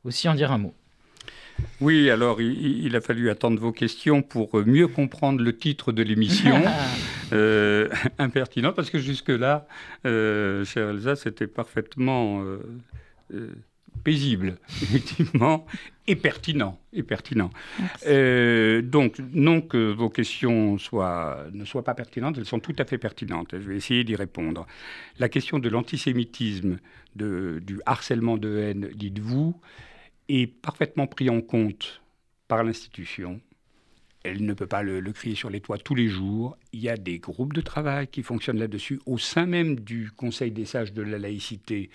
[0.05, 0.73] aussi en dire un mot.
[1.81, 6.63] Oui, alors il, a fallu attendre vos questions pour mieux comprendre le titre de l'émission.
[8.17, 9.67] impertinent, parce que jusque-là,
[10.03, 12.43] cher Elsa, c'était parfaitement
[14.03, 15.65] paisible, effectivement,
[16.07, 16.79] et pertinent.
[16.93, 17.49] Et pertinent.
[18.05, 22.85] Euh, donc, non que vos questions soient, ne soient pas pertinentes, elles sont tout à
[22.85, 23.51] fait pertinentes.
[23.51, 24.65] Je vais essayer d'y répondre.
[25.19, 26.77] La question de l'antisémitisme,
[27.15, 29.59] du harcèlement de haine, dites-vous,
[30.29, 32.01] est parfaitement pris en compte
[32.47, 33.41] par l'institution.
[34.27, 36.57] Elle ne peut pas le, crier sur les toits tous les jours.
[36.73, 38.99] Il y a des groupes de travail qui fonctionnent là-dessus.
[39.05, 41.89] Au sein même du Conseil des sages de la laïcité,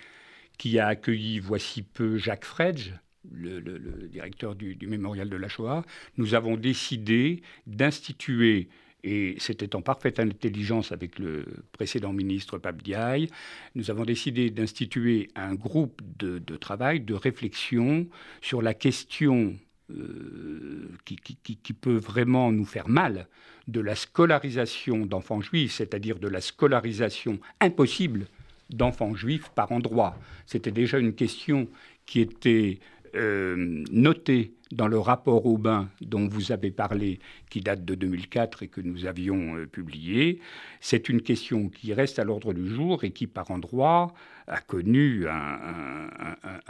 [0.57, 2.93] qui a accueilli voici peu Jacques Fredge,
[3.31, 3.61] le,
[4.09, 5.85] directeur du, mémorial de la Shoah,
[6.17, 8.69] nous avons décidé d'instituer,
[9.05, 13.29] et c'était en parfaite intelligence avec le précédent ministre Pape Diaye,
[13.75, 18.07] nous avons décidé d'instituer un groupe de, travail, de réflexion
[18.41, 19.57] sur la question
[19.91, 23.27] euh, qui, qui, peut vraiment nous faire mal
[23.69, 28.27] de la scolarisation d'enfants juifs, c'est-à-dire de la scolarisation impossible
[28.71, 30.17] d'enfants juifs par endroit.
[30.47, 31.69] C'était déjà une question
[32.07, 32.79] qui était
[33.15, 37.19] euh, notée dans le rapport Aubin dont vous avez parlé,
[37.51, 40.41] qui date de 2004 et que nous avions euh, publié.
[40.81, 44.15] C'est une question qui reste à l'ordre du jour et qui, par endroit,
[44.47, 46.09] a connu un,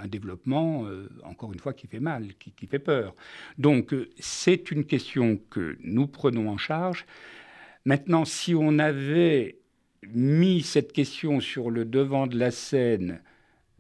[0.09, 3.15] développement, euh, encore une fois, qui fait mal, qui, qui fait peur.
[3.59, 7.07] Donc, c'est une question que nous prenons en charge.
[7.85, 9.59] Maintenant, si on avait
[10.13, 13.21] mis cette question sur le devant de la scène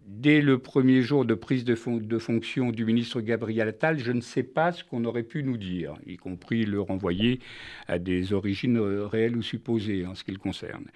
[0.06, 4.42] dès le premier jour de prise de, fonction du ministre Gabriel Attal, je ne sais
[4.42, 7.40] pas ce qu'on aurait pu nous dire, y compris le renvoyer
[7.88, 10.86] à des origines euh, réelles ou supposées en ce qui le concerne.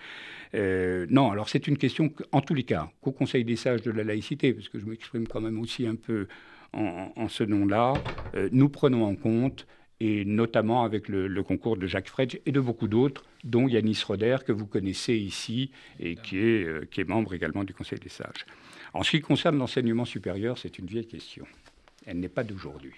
[0.55, 3.90] Euh, non, alors c'est une question, en tous les cas, qu'au Conseil des sages de
[3.90, 6.27] la laïcité, parce que je m'exprime quand même aussi un peu
[6.73, 7.95] en, ce nom-là,
[8.35, 9.66] euh, nous prenons en compte
[9.99, 14.37] et notamment avec le, concours de Jacques Fredge et de beaucoup d'autres, dont Yanis Roder,
[14.45, 18.45] que vous connaissez ici et qui est, qui est membre également du Conseil des sages.
[18.97, 21.47] En ce qui concerne l'enseignement supérieur, c'est une vieille question.
[22.07, 22.95] Elle n'est pas d'aujourd'hui.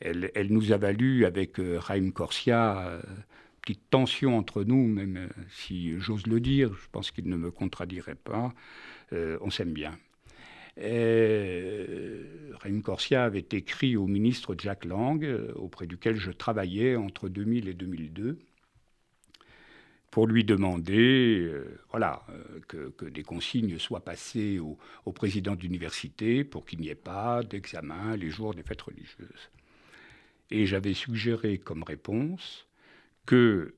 [0.00, 3.00] Elle, nous a valu, avec euh, Raïm Corsia, euh,
[3.62, 7.50] petite tension entre nous, même euh, si j'ose le dire, je pense qu'il ne me
[7.50, 8.52] contradirait pas,
[9.12, 9.98] on s'aime bien.
[10.78, 17.28] Euh, Raïm Corsia avait écrit au ministre Jack Lang, euh, auprès duquel je travaillais entre
[17.28, 18.38] 2000 et 2002,
[20.10, 22.26] pour lui demander euh, voilà,
[22.68, 24.76] que, des consignes soient passées au,
[25.12, 29.50] président d'université pour qu'il n'y ait pas d'examen les jours des fêtes religieuses.
[30.50, 32.66] Et j'avais suggéré comme réponse
[33.24, 33.74] que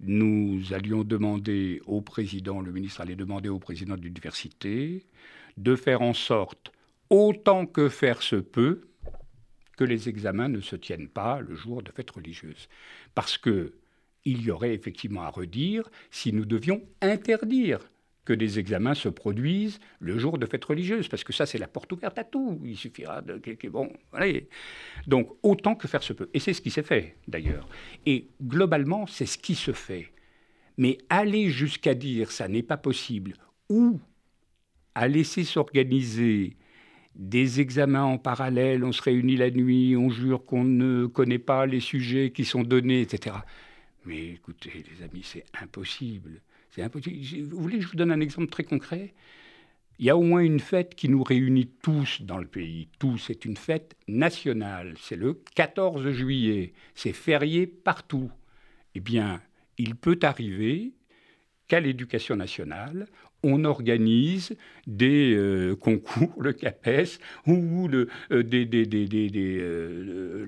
[0.00, 5.06] nous allions demander au président, le ministre allait demander au président de l'université
[5.56, 6.72] de faire en sorte,
[7.10, 8.82] autant que faire se peut,
[9.76, 12.68] que les examens ne se tiennent pas le jour de fête religieuse.
[13.14, 13.72] Parce que
[14.24, 17.80] il y aurait effectivement à redire si nous devions interdire
[18.24, 21.68] que des examens se produisent le jour de fête religieuse, parce que ça, c'est la
[21.68, 22.58] porte ouverte à tout.
[22.64, 23.40] Il suffira de...
[23.68, 24.48] Bon, allez.
[25.06, 26.30] Donc, autant que faire se peut.
[26.32, 27.68] Et c'est ce qui s'est fait, d'ailleurs.
[28.06, 30.10] Et globalement, c'est ce qui se fait.
[30.78, 33.34] Mais aller jusqu'à dire ça n'est pas possible,
[33.68, 34.00] ou
[34.94, 36.56] à laisser s'organiser
[37.14, 41.66] des examens en parallèle, on se réunit la nuit, on jure qu'on ne connaît pas
[41.66, 43.36] les sujets qui sont donnés, etc.
[44.04, 46.40] Mais écoutez, les amis, c'est impossible.
[46.70, 47.48] C'est impossible.
[47.48, 49.14] Vous voulez que je vous donne un exemple très concret?
[49.98, 52.88] Il y a au moins une fête qui nous réunit tous dans le pays.
[52.98, 54.94] Tous, c'est une fête nationale.
[54.98, 56.72] C'est le 14 juillet.
[56.94, 58.30] C'est férié partout.
[58.96, 59.40] Eh bien,
[59.78, 60.92] il peut arriver
[61.68, 63.06] qu'à l'éducation nationale,
[63.42, 67.88] on organise des euh, concours, le CAPES, ou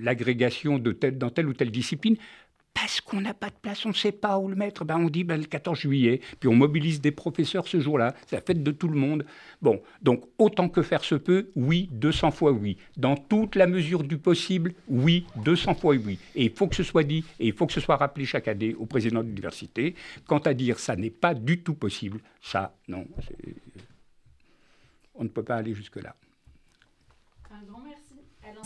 [0.01, 2.17] l'agrégation dans telle ou telle discipline,
[2.79, 5.09] parce qu'on n'a pas de place, on ne sait pas où le mettre, ben on
[5.09, 8.61] dit ben, le 14 juillet, puis on mobilise des professeurs ce jour-là, c'est la fête
[8.61, 9.25] de tout le monde.
[9.63, 12.77] Bon, donc autant que faire se peut, oui, 200 fois oui.
[12.95, 16.19] Dans toute la mesure du possible, oui, 200 fois oui.
[16.35, 18.47] Et il faut que ce soit dit, et il faut que ce soit rappelé chaque
[18.47, 19.95] année au président de l'université.
[20.27, 23.07] Quant à dire ça n'est pas du tout possible, ça, non,
[25.15, 26.15] on ne peut pas aller jusque-là.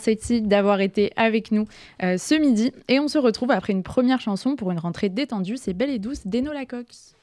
[0.06, 1.66] Alain d'avoir été avec nous
[2.02, 2.72] euh, ce midi.
[2.88, 5.56] Et on se retrouve après une première chanson pour une rentrée détendue.
[5.56, 7.14] C'est Belle et douce d'Eno Lacox.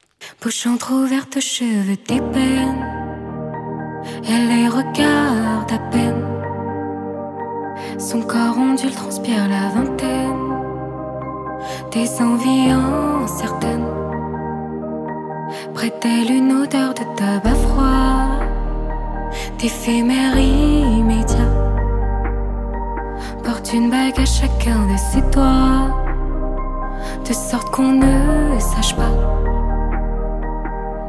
[0.41, 2.85] Bouche entrouverte, cheveux d'ébène.
[4.27, 6.25] Elle les regarde à peine.
[7.97, 10.35] Son corps ondule, transpire la vingtaine.
[11.91, 13.87] Des envies incertaines.
[15.73, 18.39] Près d'elle une odeur de tabac froid.
[19.57, 21.68] D'éphémère immédiat
[23.43, 25.89] Porte une bague à chacun de ses doigts,
[27.27, 29.11] de sorte qu'on ne sache pas.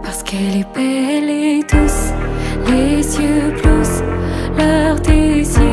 [0.03, 2.13] Parce qu'elle est belle et douce,
[2.69, 4.03] les yeux bleus,
[4.59, 5.70] leur désir.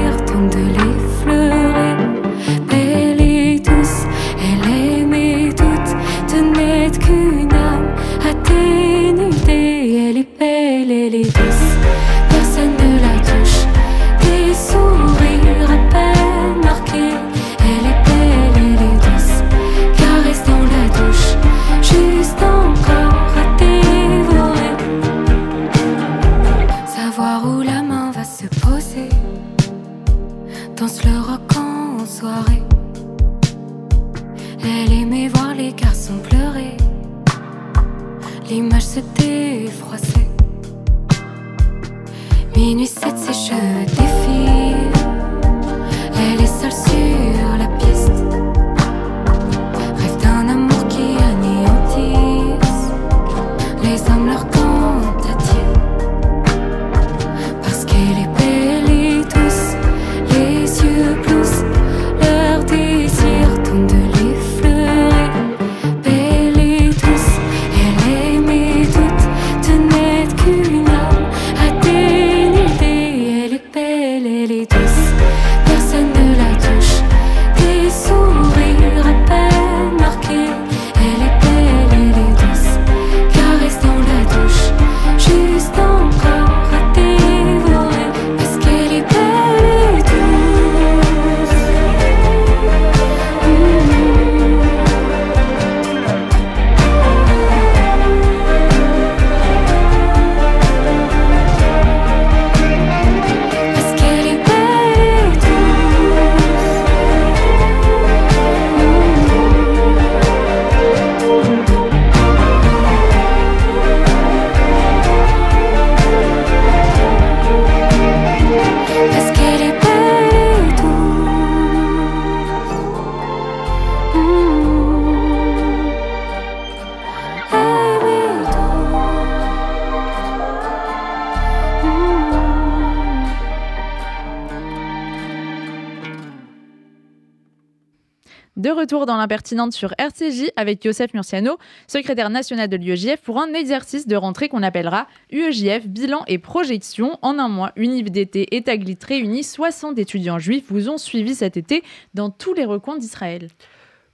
[138.88, 144.08] Retour dans l'impertinente sur RCJ avec Youssef Murciano, secrétaire national de l'UEJF, pour un exercice
[144.08, 147.20] de rentrée qu'on appellera UEJF Bilan et Projection.
[147.22, 151.58] En un mois, Univ d'été et Taglit réunis, 60 étudiants juifs vous ont suivi cet
[151.58, 153.50] été dans tous les recoins d'Israël.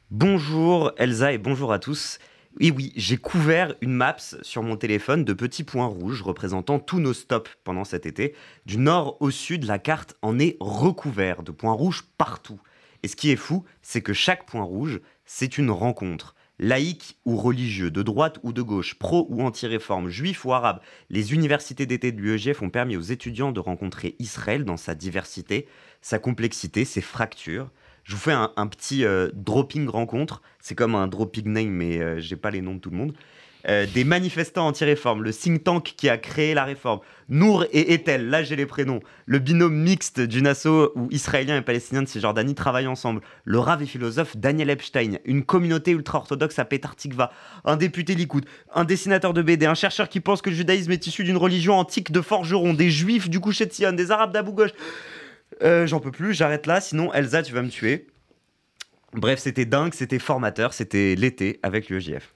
[0.09, 2.17] Bonjour Elsa et bonjour à tous.
[2.59, 6.99] Oui, oui, j'ai couvert une maps sur mon téléphone de petits points rouges représentant tous
[6.99, 8.33] nos stops pendant cet été.
[8.65, 12.59] Du nord au sud, la carte en est recouverte de points rouges partout.
[13.03, 16.35] Et ce qui est fou, c'est que chaque point rouge, c'est une rencontre.
[16.59, 21.33] Laïque ou religieux, de droite ou de gauche, pro ou anti-réforme, juif ou arabe, les
[21.33, 25.67] universités d'été de l'UEGF ont permis aux étudiants de rencontrer Israël dans sa diversité,
[26.01, 27.69] sa complexité, ses fractures.
[28.03, 30.41] Je vous fais un, petit euh, dropping rencontre.
[30.59, 33.13] C'est comme un dropping name, mais euh, j'ai pas les noms de tout le monde.
[33.69, 36.99] Euh, des manifestants anti-réforme, le think tank qui a créé la réforme,
[37.29, 41.61] Nour et Ethel, là j'ai les prénoms, le binôme mixte d'une asso où Israéliens et
[41.61, 46.65] Palestiniens de Cisjordanie travaillent ensemble, le rave et philosophe Daniel Epstein, une communauté ultra-orthodoxe à
[46.65, 47.31] Petar Tikva,
[47.63, 51.07] un député Likoud, un dessinateur de BD, un chercheur qui pense que le judaïsme est
[51.07, 54.51] issu d'une religion antique de forgerons, des juifs du coucher de Sion, des arabes d'Abu
[54.51, 54.71] Ghosh.
[55.61, 58.07] Euh, J'en peux plus, j'arrête là, sinon Elsa tu vas me tuer.
[59.13, 62.33] Bref, c'était dingue, c'était formateur, c'était l'été avec l'UEJF.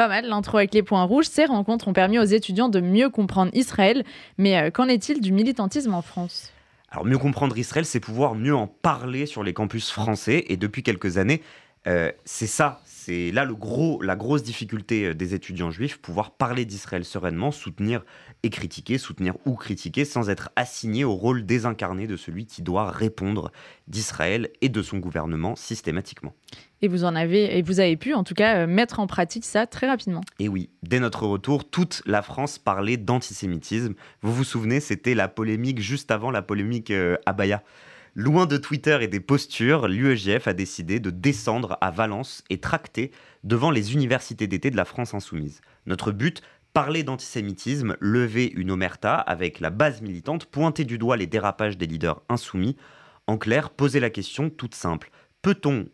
[0.00, 1.26] Pas mal, l'intro avec les points rouges.
[1.26, 4.02] Ces rencontres ont permis aux étudiants de mieux comprendre Israël.
[4.38, 6.54] Mais euh, qu'en est-il du militantisme en France?
[6.90, 10.46] Alors mieux comprendre Israël, c'est pouvoir mieux en parler sur les campus français.
[10.48, 11.42] Et depuis quelques années,
[11.86, 16.30] euh, c'est ça, c'est là le gros, la grosse difficulté euh, des étudiants juifs, pouvoir
[16.30, 18.02] parler d'Israël sereinement, soutenir
[18.42, 22.90] et critiquer, soutenir ou critiquer, sans être assigné au rôle désincarné de celui qui doit
[22.90, 23.52] répondre
[23.86, 26.32] d'Israël et de son gouvernement systématiquement.
[26.82, 29.44] Et vous en avez, et vous avez pu en tout cas euh, mettre en pratique
[29.44, 30.22] ça très rapidement.
[30.38, 33.94] Et oui, dès notre retour, toute la France parlait d'antisémitisme.
[34.22, 37.62] Vous vous souvenez, c'était la polémique juste avant la polémique euh, Abaya.
[38.14, 43.12] Loin de Twitter et des postures, l'UEJF a décidé de descendre à Valence et tracter
[43.44, 45.60] devant les universités d'été de la France insoumise.
[45.86, 46.42] Notre but
[46.72, 51.86] Parler d'antisémitisme, lever une omerta avec la base militante, pointer du doigt les dérapages des
[51.86, 52.76] leaders insoumis.
[53.26, 55.10] En clair, poser la question toute simple.
[55.42, 55.88] Peut-on,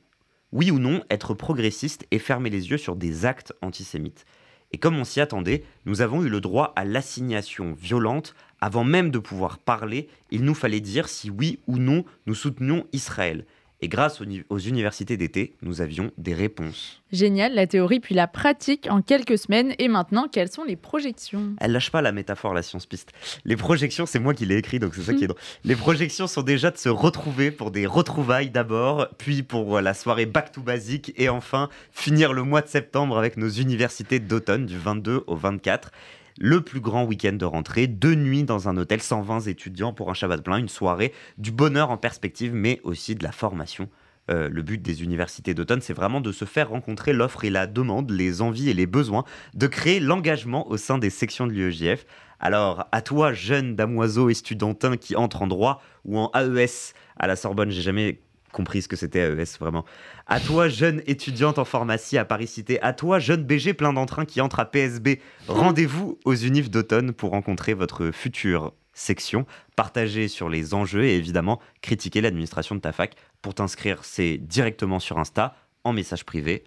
[0.52, 4.24] oui ou non, être progressiste et fermer les yeux sur des actes antisémites
[4.72, 8.34] Et comme on s'y attendait, nous avons eu le droit à l'assignation violente.
[8.60, 12.86] Avant même de pouvoir parler, il nous fallait dire si oui ou non nous soutenions
[12.92, 13.44] Israël.
[13.82, 17.02] Et grâce aux, uni- aux universités d'été, nous avions des réponses.
[17.12, 19.74] Génial, la théorie puis la pratique en quelques semaines.
[19.78, 21.54] Et maintenant, quelles sont les projections?
[21.60, 23.10] Elle lâche pas la métaphore, la science piste.
[23.44, 25.38] Les projections, c'est moi qui l'ai écrit, donc c'est ça qui est drôle.
[25.64, 29.92] Les projections sont déjà de se retrouver pour des retrouvailles d'abord, puis pour euh, la
[29.92, 34.64] soirée Back to Basic, et enfin finir le mois de septembre avec nos universités d'automne
[34.64, 35.90] du 22 au 24.
[36.38, 40.14] Le plus grand week-end de rentrée, deux nuits dans un hôtel, 120 étudiants pour un
[40.14, 43.88] Shabbat plein, une soirée, du bonheur en perspective, mais aussi de la formation.
[44.30, 47.14] Euh, le but des universités d'automne, c'est vraiment de se faire rencontrer.
[47.14, 49.24] L'offre et la demande, les envies et les besoins,
[49.54, 52.04] de créer l'engagement au sein des sections de l'UEJF
[52.38, 57.26] Alors, à toi, jeune damoiseau et studentin qui entre en droit ou en AES à
[57.26, 58.20] la Sorbonne, j'ai jamais
[58.52, 59.84] compris ce que c'était AES vraiment.
[60.26, 64.24] À toi, jeune étudiante en pharmacie à Paris Cité, à toi, jeune BG plein d'entrain
[64.24, 70.48] qui entre à PSB, rendez-vous aux Unifs d'automne pour rencontrer votre future section, partager sur
[70.48, 73.14] les enjeux et évidemment critiquer l'administration de ta fac.
[73.42, 76.64] Pour t'inscrire, c'est directement sur Insta, en message privé.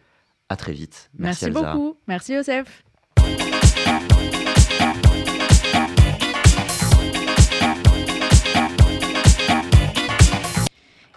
[0.47, 1.11] À très vite.
[1.17, 1.73] Merci, Merci, Elsa.
[1.73, 1.97] beaucoup.
[2.07, 2.83] Merci Joseph.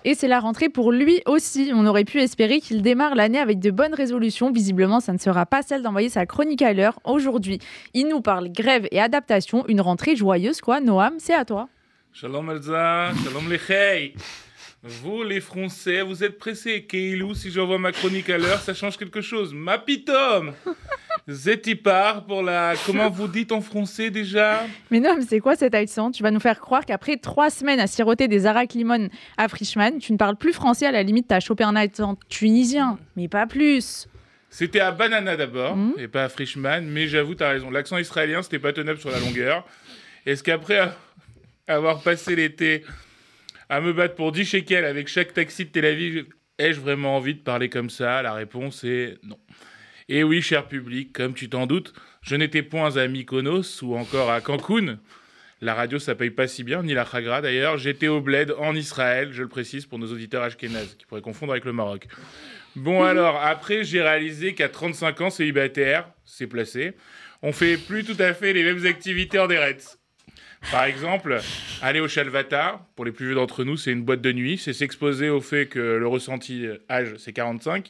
[0.04, 1.70] Et c'est la rentrée pour lui aussi.
[1.74, 4.50] On aurait pu espérer qu'il démarre l'année avec de bonnes résolutions.
[4.50, 6.98] Visiblement, ça ne sera pas celle d'envoyer sa chronique à l'heure.
[7.04, 7.60] Aujourd'hui,
[7.94, 9.64] il nous parle grève et adaptation.
[9.68, 10.80] Une rentrée joyeuse, quoi.
[10.80, 11.68] Noam, c'est à toi.
[12.12, 14.14] Shalom Elsa, shalom les hey.
[14.84, 16.82] Vous les Français, vous êtes pressés.
[16.84, 19.54] Keilou, si j'envoie ma chronique à l'heure, ça change quelque chose.
[19.54, 20.52] Ma pitom
[21.28, 22.74] Zetipar pour la...
[22.84, 24.66] Comment vous dites en français déjà?
[24.90, 26.10] Mais non, mais c'est quoi cet accent?
[26.10, 29.98] Tu vas nous faire croire qu'après trois semaines à siroter des arak limon à Frischmann,
[29.98, 33.46] tu ne parles plus français, à la limite, t'as chopé un accent tunisien, mais pas
[33.46, 34.08] plus.
[34.50, 35.92] C'était à Banana d'abord, Mhm.
[35.96, 37.70] et pas à Frischmann, mais j'avoue, t'as raison.
[37.70, 39.64] L'accent israélien, c'était pas tenable sur la longueur.
[40.26, 40.90] Est-ce qu'après
[41.68, 42.84] avoir passé l'été
[43.72, 46.26] à me battre pour 10 shekels avec chaque taxi de Tel Aviv,
[46.58, 48.20] ai-je vraiment envie de parler comme ça?
[48.20, 49.38] La réponse est non.
[50.10, 54.30] Et oui, cher public, comme tu t'en doutes, je n'étais point à Mykonos ou encore
[54.30, 54.98] à Cancun.
[55.62, 57.78] La radio, ça paye pas si bien, ni la Chagra d'ailleurs.
[57.78, 61.52] J'étais au Bled en Israël, je le précise pour nos auditeurs ashkénazes, qui pourraient confondre
[61.52, 62.08] avec le Maroc.
[62.76, 66.92] Bon alors, après, j'ai réalisé qu'à 35 ans célibataire, c'est placé,
[67.40, 69.98] on fait plus tout à fait les mêmes activités en Eretz.
[70.70, 71.40] Par exemple,
[71.82, 74.72] aller au Shalvata, pour les plus vieux d'entre nous, c'est une boîte de nuit, c'est
[74.72, 77.88] s'exposer au fait que le ressenti euh, âge, c'est 45,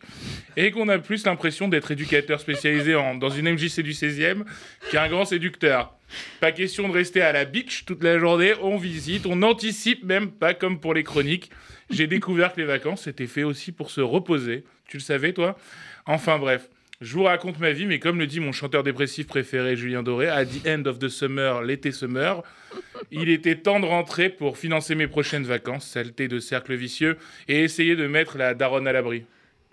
[0.57, 4.45] et qu'on a plus l'impression d'être éducateur spécialisé dans une MJC du 16e
[4.91, 5.97] qu'un grand séducteur.
[6.41, 10.31] Pas question de rester à la beach toute la journée, on visite, on anticipe même,
[10.31, 11.51] pas comme pour les chroniques.
[11.91, 14.65] J'ai découvert que les vacances c'était fait aussi pour se reposer.
[14.89, 15.57] Tu le savais, toi?
[16.07, 16.69] Enfin bref,
[17.03, 20.29] je vous raconte ma vie, mais comme le dit mon chanteur dépressif préféré, Julien Doré,
[20.29, 22.45] à the end of the summer, l'été summer,
[23.11, 27.65] il était temps de rentrer pour financer mes prochaines vacances, saleté de cercle vicieux, et
[27.65, 29.25] essayer de mettre la daronne à l'abri.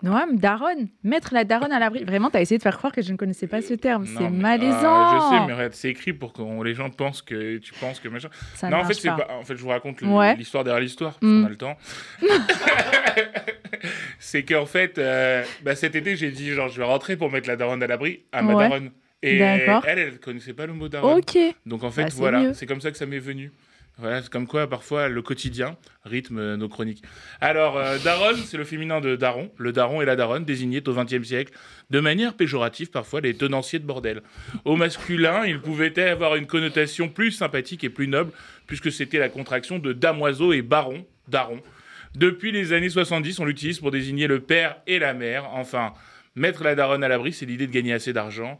[0.02, 2.04] Noam, daronne, mettre la daronne à l'abri.
[2.04, 4.04] Vraiment, t'as essayé de faire croire que je ne connaissais pas ce terme.
[4.04, 4.76] Non, C'est mais- malaisant.
[4.82, 8.00] Ah, je sais, mais regarde, c'est écrit pour que les gens pensent que tu penses
[8.00, 8.28] que machin.
[8.54, 9.28] Ça non, ne en fait, c'est pas.
[9.40, 10.34] En fait, je vous raconte Ouais.
[10.36, 11.40] l'histoire derrière l'histoire, parce Mm.
[11.42, 11.76] qu'on a le temps.
[14.18, 17.48] c'est qu'en fait, euh, bah, cet été, j'ai dit genre, je vais rentrer pour mettre
[17.48, 18.68] la daronne à l'abri à ma Ouais.
[18.68, 18.90] daronne.
[19.22, 19.84] Et D'accord.
[19.86, 21.18] elle, elle connaissait pas le mot daronne.
[21.18, 21.36] Ok.
[21.66, 22.54] Donc en fait, Bah, c'est voilà, mieux.
[22.54, 23.50] c'est comme ça que ça m'est venu.
[23.98, 27.02] Voilà, c'est comme quoi parfois le quotidien rythme euh, nos chroniques.
[27.40, 29.50] Alors, euh, daronne, c'est le féminin de daron.
[29.58, 31.52] Le daron et la daronne désignaient au XXe siècle
[31.90, 34.22] de manière péjorative parfois les tenanciers de bordel.
[34.64, 38.32] Au masculin, il pouvait avoir une connotation plus sympathique et plus noble,
[38.66, 41.60] puisque c'était la contraction de damoiseau et baron, daron.
[42.14, 45.48] Depuis les années 70, on l'utilise pour désigner le père et la mère.
[45.52, 45.92] Enfin,
[46.34, 48.58] mettre la daronne à l'abri, c'est l'idée de gagner assez d'argent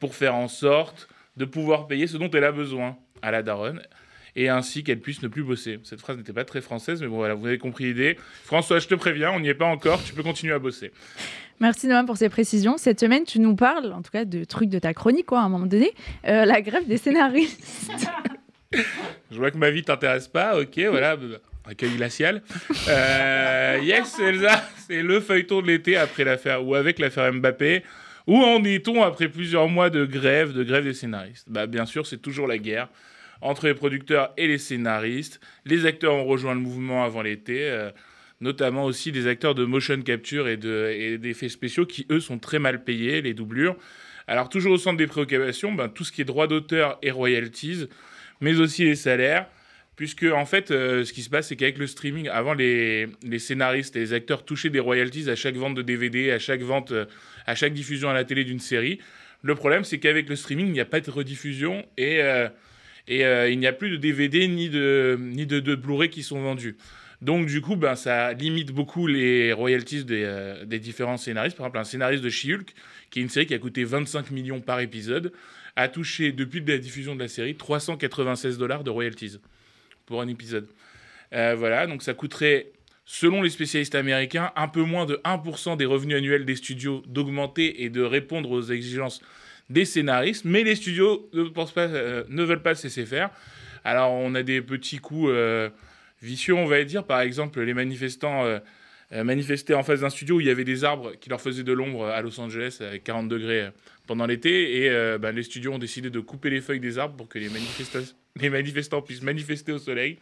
[0.00, 3.82] pour faire en sorte de pouvoir payer ce dont elle a besoin à la daronne
[4.36, 5.78] et ainsi qu'elle puisse ne plus bosser.
[5.84, 8.18] Cette phrase n'était pas très française, mais bon, voilà, vous avez compris l'idée.
[8.44, 10.92] François, je te préviens, on n'y est pas encore, tu peux continuer à bosser.
[11.60, 12.76] Merci Noam pour ces précisions.
[12.78, 15.42] Cette semaine, tu nous parles, en tout cas, de trucs de ta chronique, quoi, à
[15.42, 15.92] un moment donné,
[16.26, 17.90] euh, la grève des scénaristes.
[19.30, 21.26] Je vois que ma vie t'intéresse pas, ok, voilà, bah,
[21.68, 22.42] accueil glacial.
[22.88, 27.82] Euh, yes, Elsa, c'est le feuilleton de l'été après l'affaire, ou avec l'affaire Mbappé.
[28.26, 31.46] Où en est-on après plusieurs mois de grève, de grève des scénaristes?
[31.48, 32.88] Bah bien sûr, c'est toujours la guerre
[33.40, 35.40] entre les producteurs et les scénaristes.
[35.64, 37.90] Les acteurs ont rejoint le mouvement avant l'été, euh,
[38.40, 42.38] notamment aussi des acteurs de motion capture et de- et d'effets spéciaux qui, eux, sont
[42.38, 43.76] très mal payés, les doublures.
[44.26, 47.88] Alors toujours au centre des préoccupations, ben, tout ce qui est droit d'auteur et royalties,
[48.40, 49.46] mais aussi les salaires.
[49.96, 53.08] Puisque, en fait, euh, ce qui se passe, c'est qu'avec le streaming, avant, les,
[53.38, 56.92] scénaristes et les acteurs touchaient des royalties à chaque vente de DVD, à chaque vente,
[56.92, 57.06] euh,
[57.46, 59.00] à chaque diffusion à la télé d'une série.
[59.42, 62.20] Le problème, c'est qu'avec le streaming, il n'y a pas de rediffusion et,
[63.08, 66.40] et euh, il n'y a plus de DVD ni de, ni de, Blu-ray qui sont
[66.40, 66.76] vendus.
[67.22, 71.56] Donc, du coup, ben, ça limite beaucoup les royalties des, euh, des différents scénaristes.
[71.56, 72.74] Par exemple, un scénariste de She-Hulk,
[73.10, 75.32] qui est une série qui a coûté 25 millions par épisode,
[75.74, 79.38] a touché, depuis la diffusion de la série, 396 dollars de royalties
[80.06, 80.68] pour un épisode.
[81.32, 82.72] Euh, voilà, donc ça coûterait,
[83.04, 87.84] selon les spécialistes américains, un peu moins de 1% des revenus annuels des studios d'augmenter
[87.84, 89.22] et de répondre aux exigences
[89.70, 93.30] des scénaristes, mais les studios ne, pensent pas, euh, ne veulent pas se laisser faire.
[93.84, 95.68] Alors on a des petits coups euh,
[96.22, 98.58] vicieux, on va dire, par exemple les manifestants euh,
[99.24, 101.72] manifestaient en face d'un studio où il y avait des arbres qui leur faisaient de
[101.72, 103.70] l'ombre à Los Angeles avec 40 degrés
[104.06, 104.84] pendant l'été.
[104.84, 107.48] Et ben, les studios ont décidé de couper les feuilles des arbres pour que les,
[107.48, 110.18] manifesta- les manifestants puissent manifester au soleil.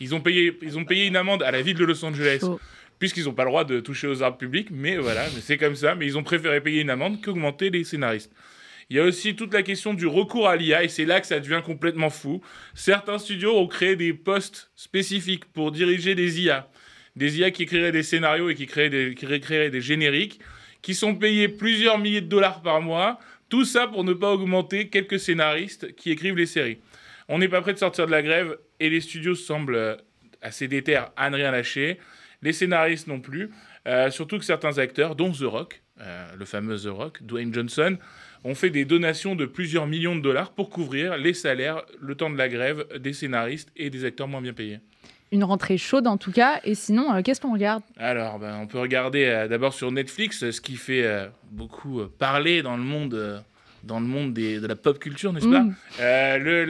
[0.00, 2.58] Ils ont, payé, ils ont payé une amende à la ville de Los Angeles Chaud.
[2.98, 4.68] puisqu'ils n'ont pas le droit de toucher aux arbres publics.
[4.72, 5.94] Mais voilà, c'est comme ça.
[5.94, 8.32] Mais ils ont préféré payer une amende qu'augmenter les scénaristes.
[8.88, 11.26] Il y a aussi toute la question du recours à l'IA, et c'est là que
[11.26, 12.40] ça devient complètement fou.
[12.74, 16.68] Certains studios ont créé des postes spécifiques pour diriger des IA.
[17.16, 20.40] Des IA qui écriraient des scénarios et qui créeraient des, créeraient génériques,
[20.82, 23.18] qui sont payés plusieurs milliers de dollars par mois.
[23.48, 26.78] Tout ça pour ne pas augmenter quelques scénaristes qui écrivent les séries.
[27.28, 29.96] On n'est pas prêt de sortir de la grève, et les studios semblent euh,
[30.42, 31.98] assez déter à ne rien lâcher.
[32.42, 33.50] Les scénaristes non plus.
[33.88, 37.98] Euh, surtout que certains acteurs, dont The Rock, euh, le fameux The Rock, Dwayne Johnson,
[38.44, 42.30] ont fait des donations de plusieurs millions de dollars pour couvrir les salaires, le temps
[42.30, 44.78] de la grève des scénaristes et des acteurs moins bien payés.
[45.32, 46.60] Une rentrée chaude en tout cas.
[46.64, 47.82] Et sinon, euh, qu'est-ce qu'on regarde?
[47.98, 52.02] Alors, ben, on peut regarder euh, d'abord sur Netflix euh, ce qui fait euh, beaucoup
[52.18, 53.42] parler dans le monde,
[53.82, 55.62] dans le monde des- de la pop culture, n'est-ce pas?
[55.62, 55.74] Mm.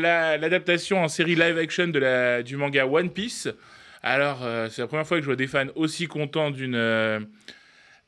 [0.00, 3.48] La- L'adaptation en série live action de la, du manga One Piece.
[4.02, 4.38] Alors,
[4.70, 6.76] c'est la première fois que je vois des fans aussi contents d'une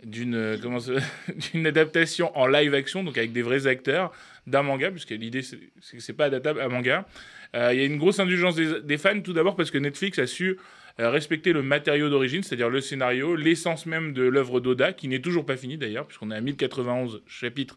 [0.05, 0.57] d'une euh,
[1.53, 4.12] d'une adaptation en live action, donc avec des vrais acteurs
[4.46, 7.07] d'un manga, puisque l'idée c'est que c'est pas adaptable à manga.
[7.55, 10.26] Euh, Il y a une grosse indulgence des, fans, tout d'abord parce que Netflix a
[10.26, 10.59] su
[11.01, 15.20] euh, respecter le matériau d'origine, c'est-à-dire le scénario, l'essence même de l'œuvre d'Oda, qui n'est
[15.20, 17.76] toujours pas finie d'ailleurs, puisqu'on est à 1091 chapitres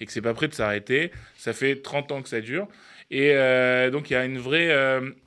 [0.00, 1.10] et que c'est pas prêt de s'arrêter.
[1.36, 2.66] Ça fait 30 ans que ça dure.
[3.10, 3.34] Et
[3.92, 4.74] donc il y a une vraie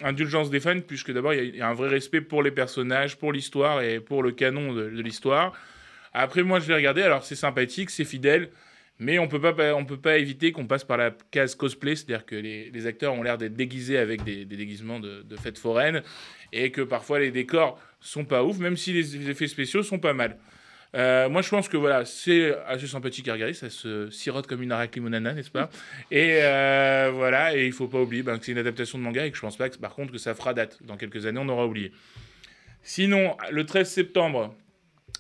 [0.04, 3.32] indulgence des fans, puisque d'abord il y a- un vrai respect pour les personnages, pour
[3.32, 5.54] l'histoire et pour le canon de l'histoire.
[6.18, 8.50] Après, moi je vais regarder, alors c'est sympathique, c'est fidèle,
[9.00, 12.26] mais on peut pas, on peut pas éviter qu'on passe par la case cosplay, c'est-à-dire
[12.26, 16.04] que les, acteurs ont l'air d'être déguisés avec des, déguisements de, fêtes foraines,
[16.54, 20.14] et que parfois les décors sont pas ouf, même si les effets spéciaux sont pas
[20.14, 20.38] mal.
[20.96, 23.54] Euh, moi, je pense que voilà, c'est assez sympathique à regarder.
[23.54, 25.70] Ça se sirote comme une arac limonana, n'est-ce pas?
[26.10, 29.26] Et euh, voilà, et il faut pas oublier ben, que c'est une adaptation de manga
[29.26, 30.78] et que je pense pas, que, par contre, que ça fera date.
[30.84, 31.92] Dans quelques années, on aura oublié.
[32.82, 34.56] Sinon, le 13 septembre,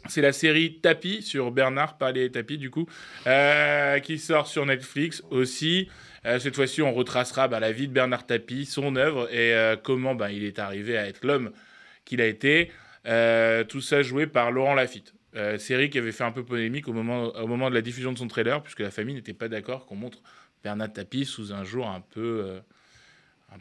[0.07, 2.87] c'est la série Tapis sur Bernard, pas les tapis du coup,
[3.27, 5.89] euh, qui sort sur Netflix aussi.
[6.25, 9.75] Euh, cette fois-ci, on retracera bah, la vie de Bernard Tapie, son œuvre et euh,
[9.75, 11.51] comment bah, il est arrivé à être l'homme
[12.03, 12.71] qu'il a été.
[13.67, 15.13] Tout ça joué par Laurent Lafitte.
[15.57, 18.63] Série qui avait fait un peu polémique au moment, de la diffusion de son trailer,
[18.63, 20.19] puisque la famille n'était pas d'accord qu'on montre
[20.63, 22.61] Bernard Tapie sous un jour un peu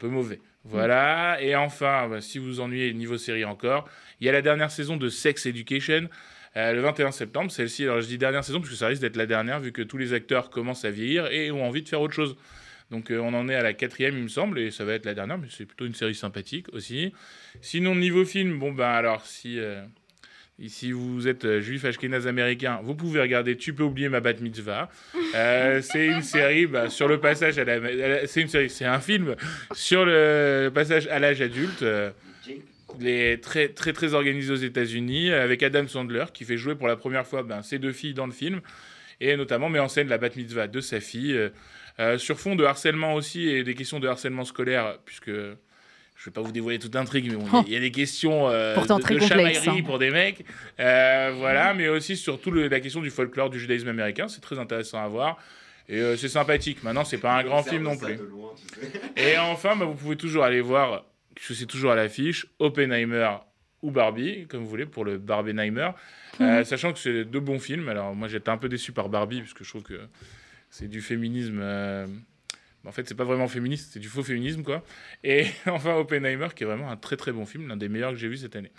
[0.03, 0.41] mauvais.
[0.65, 1.39] Voilà.
[1.41, 3.89] Et enfin, bah, si vous ennuyez niveau série encore,
[4.21, 6.09] il y a la dernière saison de Sex Education.
[6.57, 9.17] euh, le 21 septembre, celle-ci, alors je dis dernière saison parce que ça risque d'être
[9.17, 12.01] la dernière vu que tous les acteurs commencent à vieillir et ont envie de faire
[12.01, 12.37] autre chose.
[12.91, 15.05] Donc euh, on en est à la quatrième, il me semble, et ça va être
[15.07, 17.13] la dernière, mais c'est plutôt une série sympathique aussi.
[17.61, 19.83] Sinon, niveau film, bon ben alors, si, euh,
[20.69, 24.35] si vous êtes euh, juif ashkénaze américain, vous pouvez regarder Tu peux oublier ma bat
[24.35, 24.89] mitzvah.
[25.35, 28.27] Euh, c'est une série bah, sur le passage à la...
[28.27, 29.35] C'est une série, c'est un film
[29.73, 31.83] sur le passage à l'âge adulte.
[31.83, 32.11] euh,
[33.01, 36.95] les très très très organisé aux États-Unis avec Adam Sandler qui fait jouer pour la
[36.95, 38.61] première fois ben, ses deux filles dans le film
[39.21, 41.51] et notamment met en scène la bat mitzvah de sa fille
[42.01, 45.31] euh, sur fond de harcèlement aussi et des questions de harcèlement scolaire puisque
[46.25, 47.81] je vais pas vous dévoiler toute l'intrigue mais bon, il y a- il y, a
[47.81, 49.85] des questions euh, Pourtant de, très de complexes, chamaillerie hein.
[49.85, 50.45] pour des mecs
[50.81, 54.59] Euh, voilà mais aussi surtout le- la question du folklore du judaïsme américain c'est très
[54.59, 55.37] intéressant à voir
[55.89, 58.15] et euh, c'est sympathique maintenant c'est pas un grand film non plus
[59.19, 61.05] et enfin, bah, vous pouvez toujours aller voir,
[61.39, 63.31] je suis toujours à l'affiche, Oppenheimer
[63.83, 65.91] ou Barbie, comme vous voulez, pour le Barbenheimer.
[66.41, 67.89] Euh, sachant que c'est deux bons films.
[67.91, 70.01] Alors, moi, j'étais un peu déçu par Barbie, puisque je trouve que
[70.71, 71.61] c'est du féminisme.
[72.87, 74.83] En fait, c'est pas vraiment féministe, c'est du faux féminisme, quoi.
[75.23, 78.19] Et enfin, Oppenheimer, qui est vraiment un très très bon film, l'un des meilleurs que
[78.19, 78.73] j'ai vu cette année.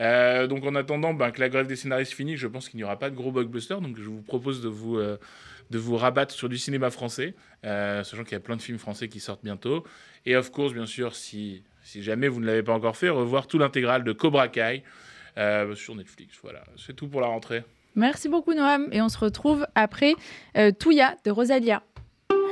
[0.00, 2.84] Euh, donc, en attendant ben, que la grève des scénaristes finisse, je pense qu'il n'y
[2.84, 3.76] aura pas de gros blockbuster.
[3.80, 5.18] Donc, je vous propose de vous, euh,
[5.70, 7.34] de vous rabattre sur du cinéma français,
[7.64, 9.84] euh, sachant qu'il y a plein de films français qui sortent bientôt.
[10.26, 13.46] Et of course, bien sûr, si, si jamais vous ne l'avez pas encore fait, revoir
[13.46, 14.82] tout l'intégral de Cobra Kai
[15.74, 16.38] sur Netflix.
[16.42, 17.62] Voilà, c'est tout pour la rentrée.
[17.96, 20.14] Merci beaucoup Noam et on se retrouve après
[20.78, 21.82] Touya de Rosalia.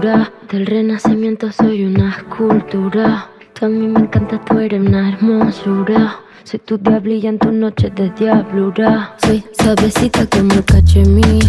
[0.00, 0.32] de altura.
[0.50, 3.28] Del renacimiento soy una escultura.
[3.54, 6.16] Tú a mí me encanta, tú eres una hermosura.
[6.44, 9.14] Soy tu diablilla en tus noches de diablura.
[9.24, 11.44] Soy suavecita como cachemir.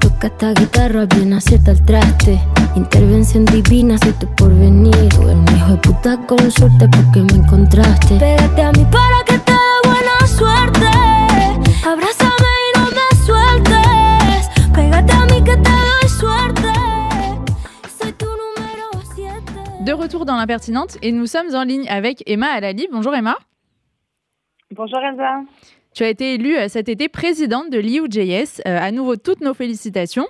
[0.00, 2.40] Toca esta guitarra, bien acierta el traste.
[2.76, 5.08] Intervención divina, soy tu porvenir.
[5.08, 8.18] Tú eres un hijo de puta con suerte porque me encontraste.
[8.18, 10.86] Pégate a mí para que te dé buena suerte.
[11.84, 12.27] Abrázame
[19.88, 22.88] De retour dans l'impertinente et nous sommes en ligne avec Emma Alali.
[22.92, 23.36] Bonjour Emma.
[24.70, 25.40] Bonjour Elsa.
[25.94, 28.60] Tu as été élue euh, cet été présidente de l'IUJS.
[28.66, 30.26] Euh, à nouveau, toutes nos félicitations.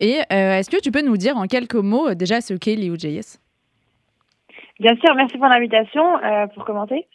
[0.00, 2.74] Et euh, est-ce que tu peux nous dire en quelques mots euh, déjà ce qu'est
[2.74, 3.38] l'IUJS?
[4.80, 7.06] Bien sûr, merci pour l'invitation euh, pour commenter.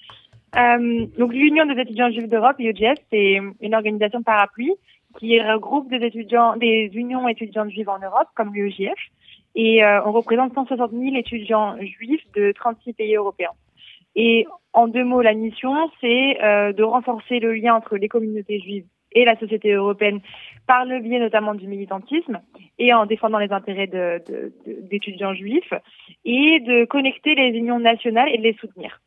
[0.56, 4.72] Donc l'Union des étudiants juifs d'Europe, l'IUJS, c'est une organisation parapluie
[5.20, 8.98] qui regroupe des étudiants, des unions étudiantes juives en Europe, comme l'UEJF,
[9.56, 13.52] et euh, on représente 160 000 étudiants juifs de 36 pays européens.
[14.16, 18.60] Et en deux mots, la mission, c'est euh, de renforcer le lien entre les communautés
[18.60, 20.22] juives et la société européenne
[20.68, 22.39] par le biais notamment du militantisme
[22.80, 23.89] et en défendant les intérêts
[24.89, 25.74] d'étudiants juifs
[26.24, 29.02] et de connecter les unions nationales et de les soutenir.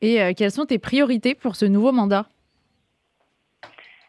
[0.00, 2.26] Et euh, quelles sont tes priorités pour ce nouveau mandat?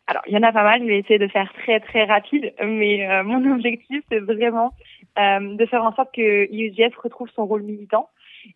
[0.08, 2.52] Alors, il y en a pas mal, je vais essayer de faire très très rapide,
[2.64, 4.72] mais euh, mon objectif, c'est vraiment
[5.18, 8.10] de faire en sorte que IUGF retrouve son rôle militant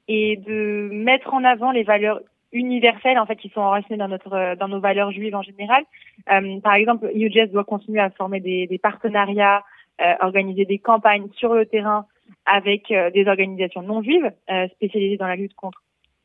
[0.07, 2.21] et de mettre en avant les valeurs
[2.53, 5.83] universelles en fait qui sont enracinées dans notre dans nos valeurs juives en général.
[6.31, 9.63] Euh, par exemple, IUGF doit continuer à former des, des partenariats,
[10.01, 12.05] euh, organiser des campagnes sur le terrain
[12.45, 15.81] avec euh, des organisations non juives euh, spécialisées dans la lutte contre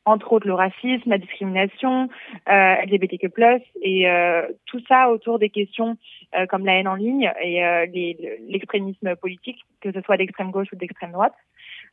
[0.08, 2.08] entre autres le racisme, la discrimination,
[2.48, 3.30] euh, LGBTQ+,
[3.82, 5.96] et euh, tout ça autour des questions
[6.34, 10.76] euh, comme la haine en ligne et l'extrémisme politique, que ce soit d'extrême gauche ou
[10.76, 11.34] d'extrême droite.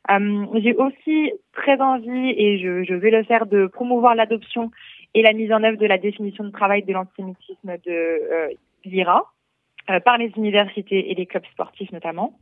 [0.08, 4.70] J'ai aussi très envie, et je, vais le faire, de promouvoir l'adoption
[5.14, 9.24] et la mise en œuvre de la définition de travail de l'antisémitisme de l'IRA
[10.04, 12.38] par les universités et les clubs sportifs notamment.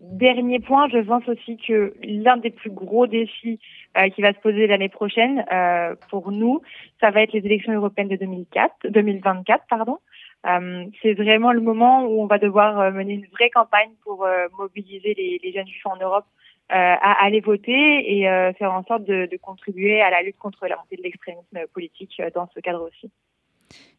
[0.00, 3.60] Dernier point, je pense aussi que l'un des plus gros défis
[3.98, 6.62] euh, qui va se poser l'année prochaine euh, pour nous,
[7.00, 9.64] ça va être les élections européennes de 2004, 2024.
[9.68, 9.98] Pardon.
[10.46, 14.26] Euh, c'est vraiment le moment où on va devoir mener une vraie campagne pour
[14.58, 16.24] mobiliser les, les jeunes juifs en Europe
[16.70, 18.22] à aller voter et
[18.56, 22.48] faire en sorte de, contribuer à la lutte contre la montée de l'extrémisme politique dans
[22.54, 23.10] ce cadre aussi.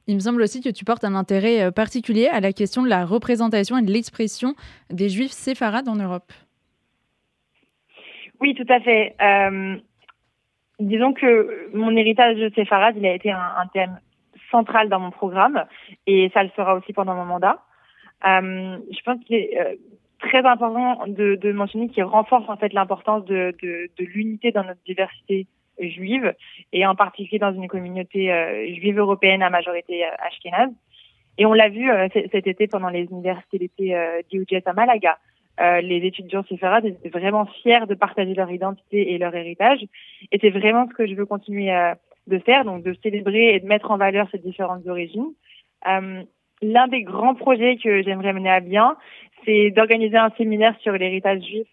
[0.07, 2.89] Il me semble aussi que tu portes un intérêt euh, particulier à la question de
[2.89, 4.55] la représentation et de l'expression
[4.89, 6.31] des juifs séfarades en Europe.
[8.39, 9.15] Oui, tout à fait.
[9.21, 9.77] Euh,
[10.79, 13.99] disons que mon héritage de séfarade, il a été un, thème
[14.49, 15.65] central dans mon programme
[16.07, 17.63] et ça le sera aussi pendant mon mandat.
[18.25, 19.79] Euh, je pense qu'il est
[20.19, 23.53] très important de, mentionner qu'il renforce en fait l'importance de
[23.99, 25.47] l'unité dans notre diversité
[25.89, 26.33] juive
[26.71, 30.71] et en particulier dans une communauté euh, juive européenne à majorité euh, ashkénaze.
[31.37, 35.17] Et on l'a vu euh, cet été pendant les universités d'été à Malaga.
[35.59, 39.79] Les étudiants séfarades étaient vraiment fiers de partager leur identité et leur héritage.
[40.31, 41.71] Et c'est vraiment ce que je veux continuer
[42.25, 45.33] de faire, donc de célébrer et de mettre en valeur ces différentes origines.
[45.85, 48.97] L'un des grands projets que j'aimerais mener à bien,
[49.45, 51.67] c'est d'organiser un séminaire sur l'héritage juif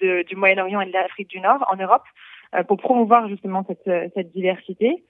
[0.00, 2.04] du Moyen-Orient et de l'Afrique du Nord en Europe
[2.62, 5.04] pour promouvoir justement cette, euh, cette diversité.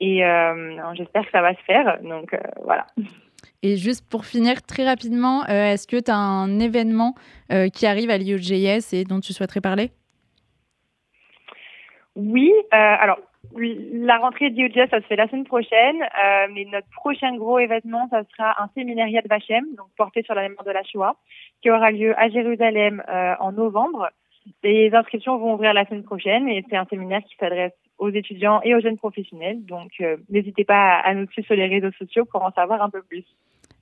[0.00, 2.00] Et euh, j'espère que ça va se faire.
[2.02, 2.86] Donc euh, voilà.
[3.62, 7.14] Et juste pour finir très rapidement, euh, est-ce que tu as un événement
[7.52, 9.90] euh, qui arrive à l'IOJS et dont tu souhaiterais parler?
[12.16, 13.18] Oui, euh, alors
[13.56, 18.08] la rentrée d'IOJS, ça se fait la semaine prochaine, euh, mais notre prochain gros événement,
[18.10, 21.16] ça sera un séminaire Yad Vashem, donc porté sur la mémoire de la Shoah,
[21.62, 24.10] qui aura lieu à Jérusalem euh, en novembre.
[24.62, 28.60] Les inscriptions vont ouvrir la semaine prochaine et c'est un séminaire qui s'adresse aux étudiants
[28.62, 29.64] et aux jeunes professionnels.
[29.64, 32.90] Donc, euh, n'hésitez pas à nous suivre sur les réseaux sociaux pour en savoir un
[32.90, 33.24] peu plus.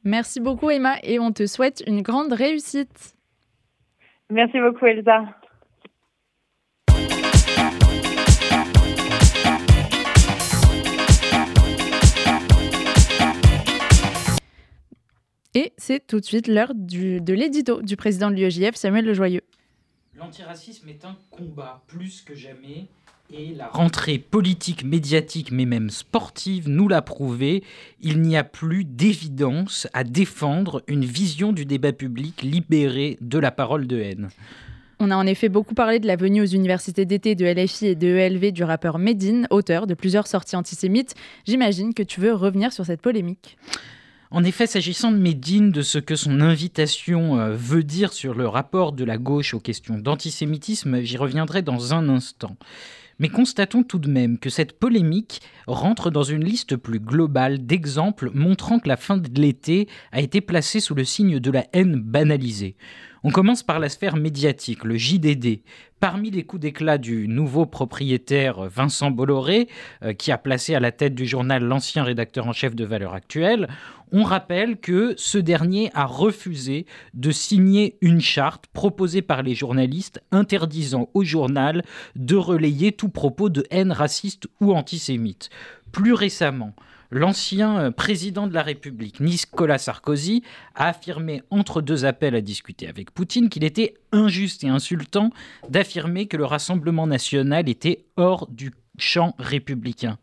[0.05, 3.15] Merci beaucoup, Emma, et on te souhaite une grande réussite.
[4.31, 5.25] Merci beaucoup, Elsa.
[15.55, 19.43] Et c'est tout de suite l'heure de l'édito du président de l'UEJF, Samuel Lejoyeux.
[20.19, 22.89] L'antiracisme est un combat plus que jamais.
[23.33, 27.65] Et la rentrée politique, médiatique, mais même sportive nous l'a prouvé.
[28.03, 33.51] Il n'y a plus d'évidence à défendre une vision du débat public libérée de la
[33.51, 34.29] parole de haine.
[35.01, 37.95] On a en effet beaucoup parlé de la venue aux universités d'été de LFI et
[37.95, 41.15] de ELV du rappeur Medine, auteur de plusieurs sorties antisémites.
[41.47, 43.57] J'imagine que tu veux revenir sur cette polémique.
[44.35, 48.49] En effet, s'agissant de Medine, de ce que son invitation euh, veut dire sur le
[48.49, 52.57] rapport de la gauche aux questions d'antisémitisme, j'y reviendrai dans un instant.
[53.19, 58.31] Mais constatons tout de même que cette polémique rentre dans une liste plus globale d'exemples
[58.33, 61.97] montrant que la fin de l'été a été placée sous le signe de la haine
[61.97, 62.75] banalisée.
[63.25, 65.61] On commence par la sphère médiatique, le JDD.
[66.01, 69.69] Parmi les coups d'éclat du nouveau propriétaire Vincent Bolloré,
[70.03, 73.15] euh, qui a placé à la tête du journal l'ancien rédacteur en chef de Valeurs
[73.15, 73.69] Actuelles,
[74.13, 80.23] on rappelle que ce dernier a refusé de signer une charte proposée par les journalistes
[80.31, 81.83] interdisant au journal
[82.15, 85.51] de relayer tout propos de haine raciste ou antisémite.
[85.91, 86.75] Plus récemment,
[87.15, 90.43] L'ancien euh, président de la République, Nicolas Sarkozy,
[90.75, 95.29] a affirmé entre deux appels à discuter avec Poutine qu'il était injuste et insultant
[95.69, 100.17] d'affirmer que le Rassemblement national était hors du champ républicain.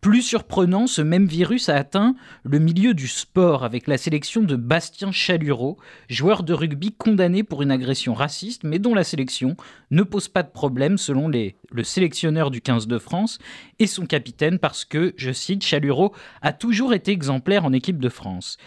[0.00, 4.56] Plus surprenant, ce même virus a atteint le milieu du sport avec la sélection de
[4.56, 5.78] Bastien Chalureau,
[6.08, 9.56] joueur de rugby condamné pour une agression raciste, mais dont la sélection
[9.90, 13.38] ne pose pas de problème selon le sélectionneur du 15 de France
[13.78, 18.08] et son capitaine parce que, je cite, Chalureau a toujours été exemplaire en équipe de
[18.08, 18.58] France.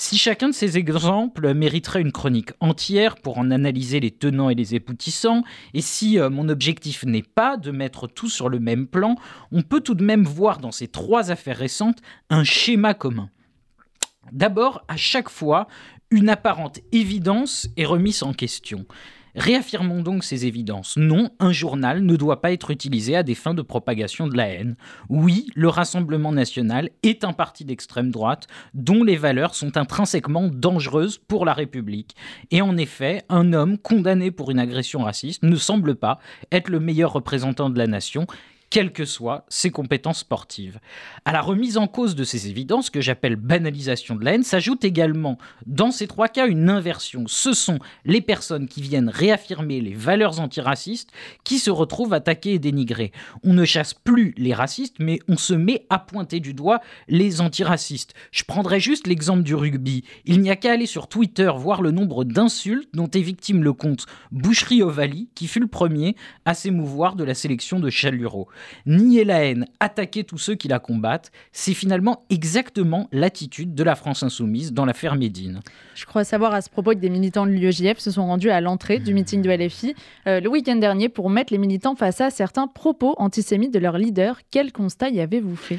[0.00, 4.54] Si chacun de ces exemples mériterait une chronique entière pour en analyser les tenants et
[4.54, 5.42] les époutissants,
[5.74, 9.16] et si euh, mon objectif n'est pas de mettre tout sur le même plan,
[9.50, 11.98] on peut tout de même voir dans ces trois affaires récentes
[12.30, 13.28] un schéma commun.
[14.30, 15.66] D'abord, à chaque fois,
[16.12, 18.86] une apparente évidence est remise en question.
[19.38, 20.96] Réaffirmons donc ces évidences.
[20.96, 24.48] Non, un journal ne doit pas être utilisé à des fins de propagation de la
[24.48, 24.74] haine.
[25.08, 31.18] Oui, le Rassemblement national est un parti d'extrême droite dont les valeurs sont intrinsèquement dangereuses
[31.18, 32.16] pour la République.
[32.50, 36.18] Et en effet, un homme condamné pour une agression raciste ne semble pas
[36.50, 38.26] être le meilleur représentant de la nation
[38.70, 40.78] quelles que soient ses compétences sportives.
[41.24, 44.84] À la remise en cause de ces évidences, que j'appelle banalisation de la haine, s'ajoute
[44.84, 47.24] également, dans ces trois cas, une inversion.
[47.26, 51.10] Ce sont les personnes qui viennent réaffirmer les valeurs antiracistes
[51.44, 53.12] qui se retrouvent attaquées et dénigrées.
[53.42, 57.40] On ne chasse plus les racistes, mais on se met à pointer du doigt les
[57.40, 58.14] antiracistes.
[58.32, 60.04] Je prendrai juste l'exemple du rugby.
[60.24, 63.72] Il n'y a qu'à aller sur Twitter voir le nombre d'insultes dont est victime le
[63.72, 68.48] compte Boucherie Ovalie, qui fut le premier à s'émouvoir de la sélection de Chaluro
[68.86, 73.94] nier la haine, attaquer tous ceux qui la combattent, c'est finalement exactement l'attitude de la
[73.94, 75.60] France insoumise dans l'affaire Médine.
[75.94, 78.60] Je crois savoir à ce propos que des militants de l'UEJF se sont rendus à
[78.60, 79.94] l'entrée du meeting de LFI
[80.26, 83.98] euh, le week-end dernier pour mettre les militants face à certains propos antisémites de leur
[83.98, 84.40] leader.
[84.50, 85.78] Quel constat y avez-vous fait?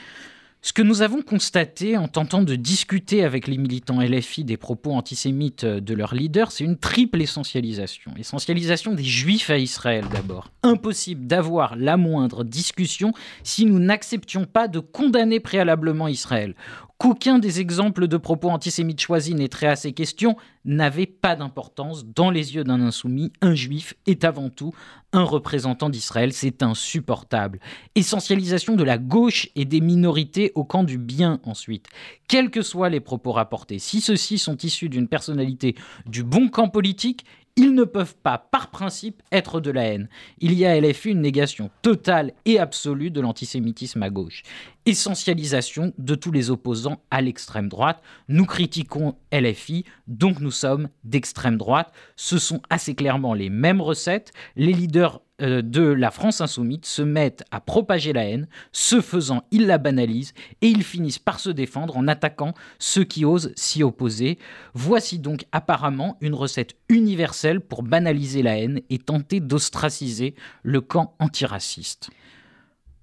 [0.62, 4.92] Ce que nous avons constaté en tentant de discuter avec les militants LFI des propos
[4.92, 8.12] antisémites de leur leader, c'est une triple essentialisation.
[8.18, 10.50] Essentialisation des juifs à Israël d'abord.
[10.64, 16.56] Impossible d'avoir la moindre discussion si nous n'acceptions pas de condamner préalablement Israël
[17.00, 20.36] qu'aucun des exemples de propos antisémites choisis n'ait à ces questions
[20.66, 22.06] n'avait pas d'importance.
[22.06, 24.74] Dans les yeux d'un insoumis, un juif est avant tout
[25.14, 26.34] un représentant d'Israël.
[26.34, 27.60] C'est insupportable.
[27.96, 31.88] Essentialisation de la gauche et des minorités au camp du bien ensuite.
[32.28, 35.76] Quels que soient les propos rapportés, si ceux-ci sont issus d'une personnalité
[36.06, 37.26] du bon camp politique,
[37.60, 40.08] ils ne peuvent pas, par principe, être de la haine.
[40.40, 44.44] Il y a à LFI une négation totale et absolue de l'antisémitisme à gauche.
[44.86, 48.02] Essentialisation de tous les opposants à l'extrême droite.
[48.30, 51.92] Nous critiquons LFI, donc nous sommes d'extrême droite.
[52.16, 54.32] Ce sont assez clairement les mêmes recettes.
[54.56, 59.68] Les leaders de la France insoumise se mettent à propager la haine, ce faisant, ils
[59.68, 64.38] la banalisent et ils finissent par se défendre en attaquant ceux qui osent s'y opposer.
[64.74, 71.16] Voici donc apparemment une recette universelle pour banaliser la haine et tenter d'ostraciser le camp
[71.20, 72.10] antiraciste.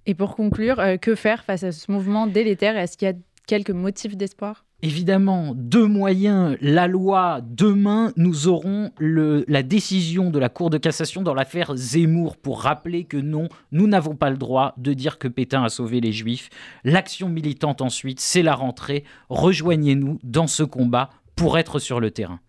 [0.06, 2.76] Et pour conclure, euh, que faire face à ce mouvement délétère?
[2.76, 3.14] Est-ce qu'il y a
[3.46, 4.65] quelques motifs d'espoir?
[4.82, 11.22] Évidemment, deux moyens, la loi, demain, nous aurons la décision de la Cour de cassation
[11.22, 15.28] dans l'affaire Zemmour pour rappeler que non, nous n'avons pas le droit de dire que
[15.28, 16.50] Pétain a sauvé les Juifs.
[16.84, 19.04] L'action militante ensuite, c'est la rentrée.
[19.30, 22.40] Rejoignez-nous dans ce combat pour être sur le terrain.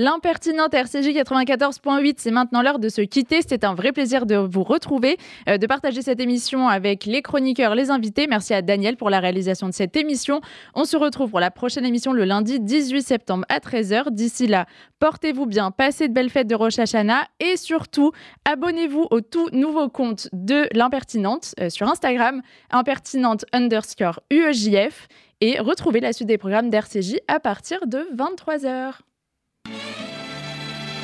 [0.00, 3.42] L'impertinente RCJ 94.8, c'est maintenant l'heure de se quitter.
[3.42, 7.74] C'était un vrai plaisir de vous retrouver, euh, de partager cette émission avec les chroniqueurs,
[7.74, 8.26] les invités.
[8.26, 10.40] Merci à Daniel pour la réalisation de cette émission.
[10.74, 14.10] On se retrouve pour la prochaine émission le lundi 18 septembre à 13h.
[14.10, 14.64] D'ici là,
[15.00, 18.12] portez-vous bien, passez de belles fêtes de Rosh Hashanah et surtout,
[18.46, 22.40] abonnez-vous au tout nouveau compte de l'impertinente euh, sur Instagram,
[22.70, 25.08] impertinente underscore UEJF
[25.42, 28.94] et retrouvez la suite des programmes d'RCJ à partir de 23h.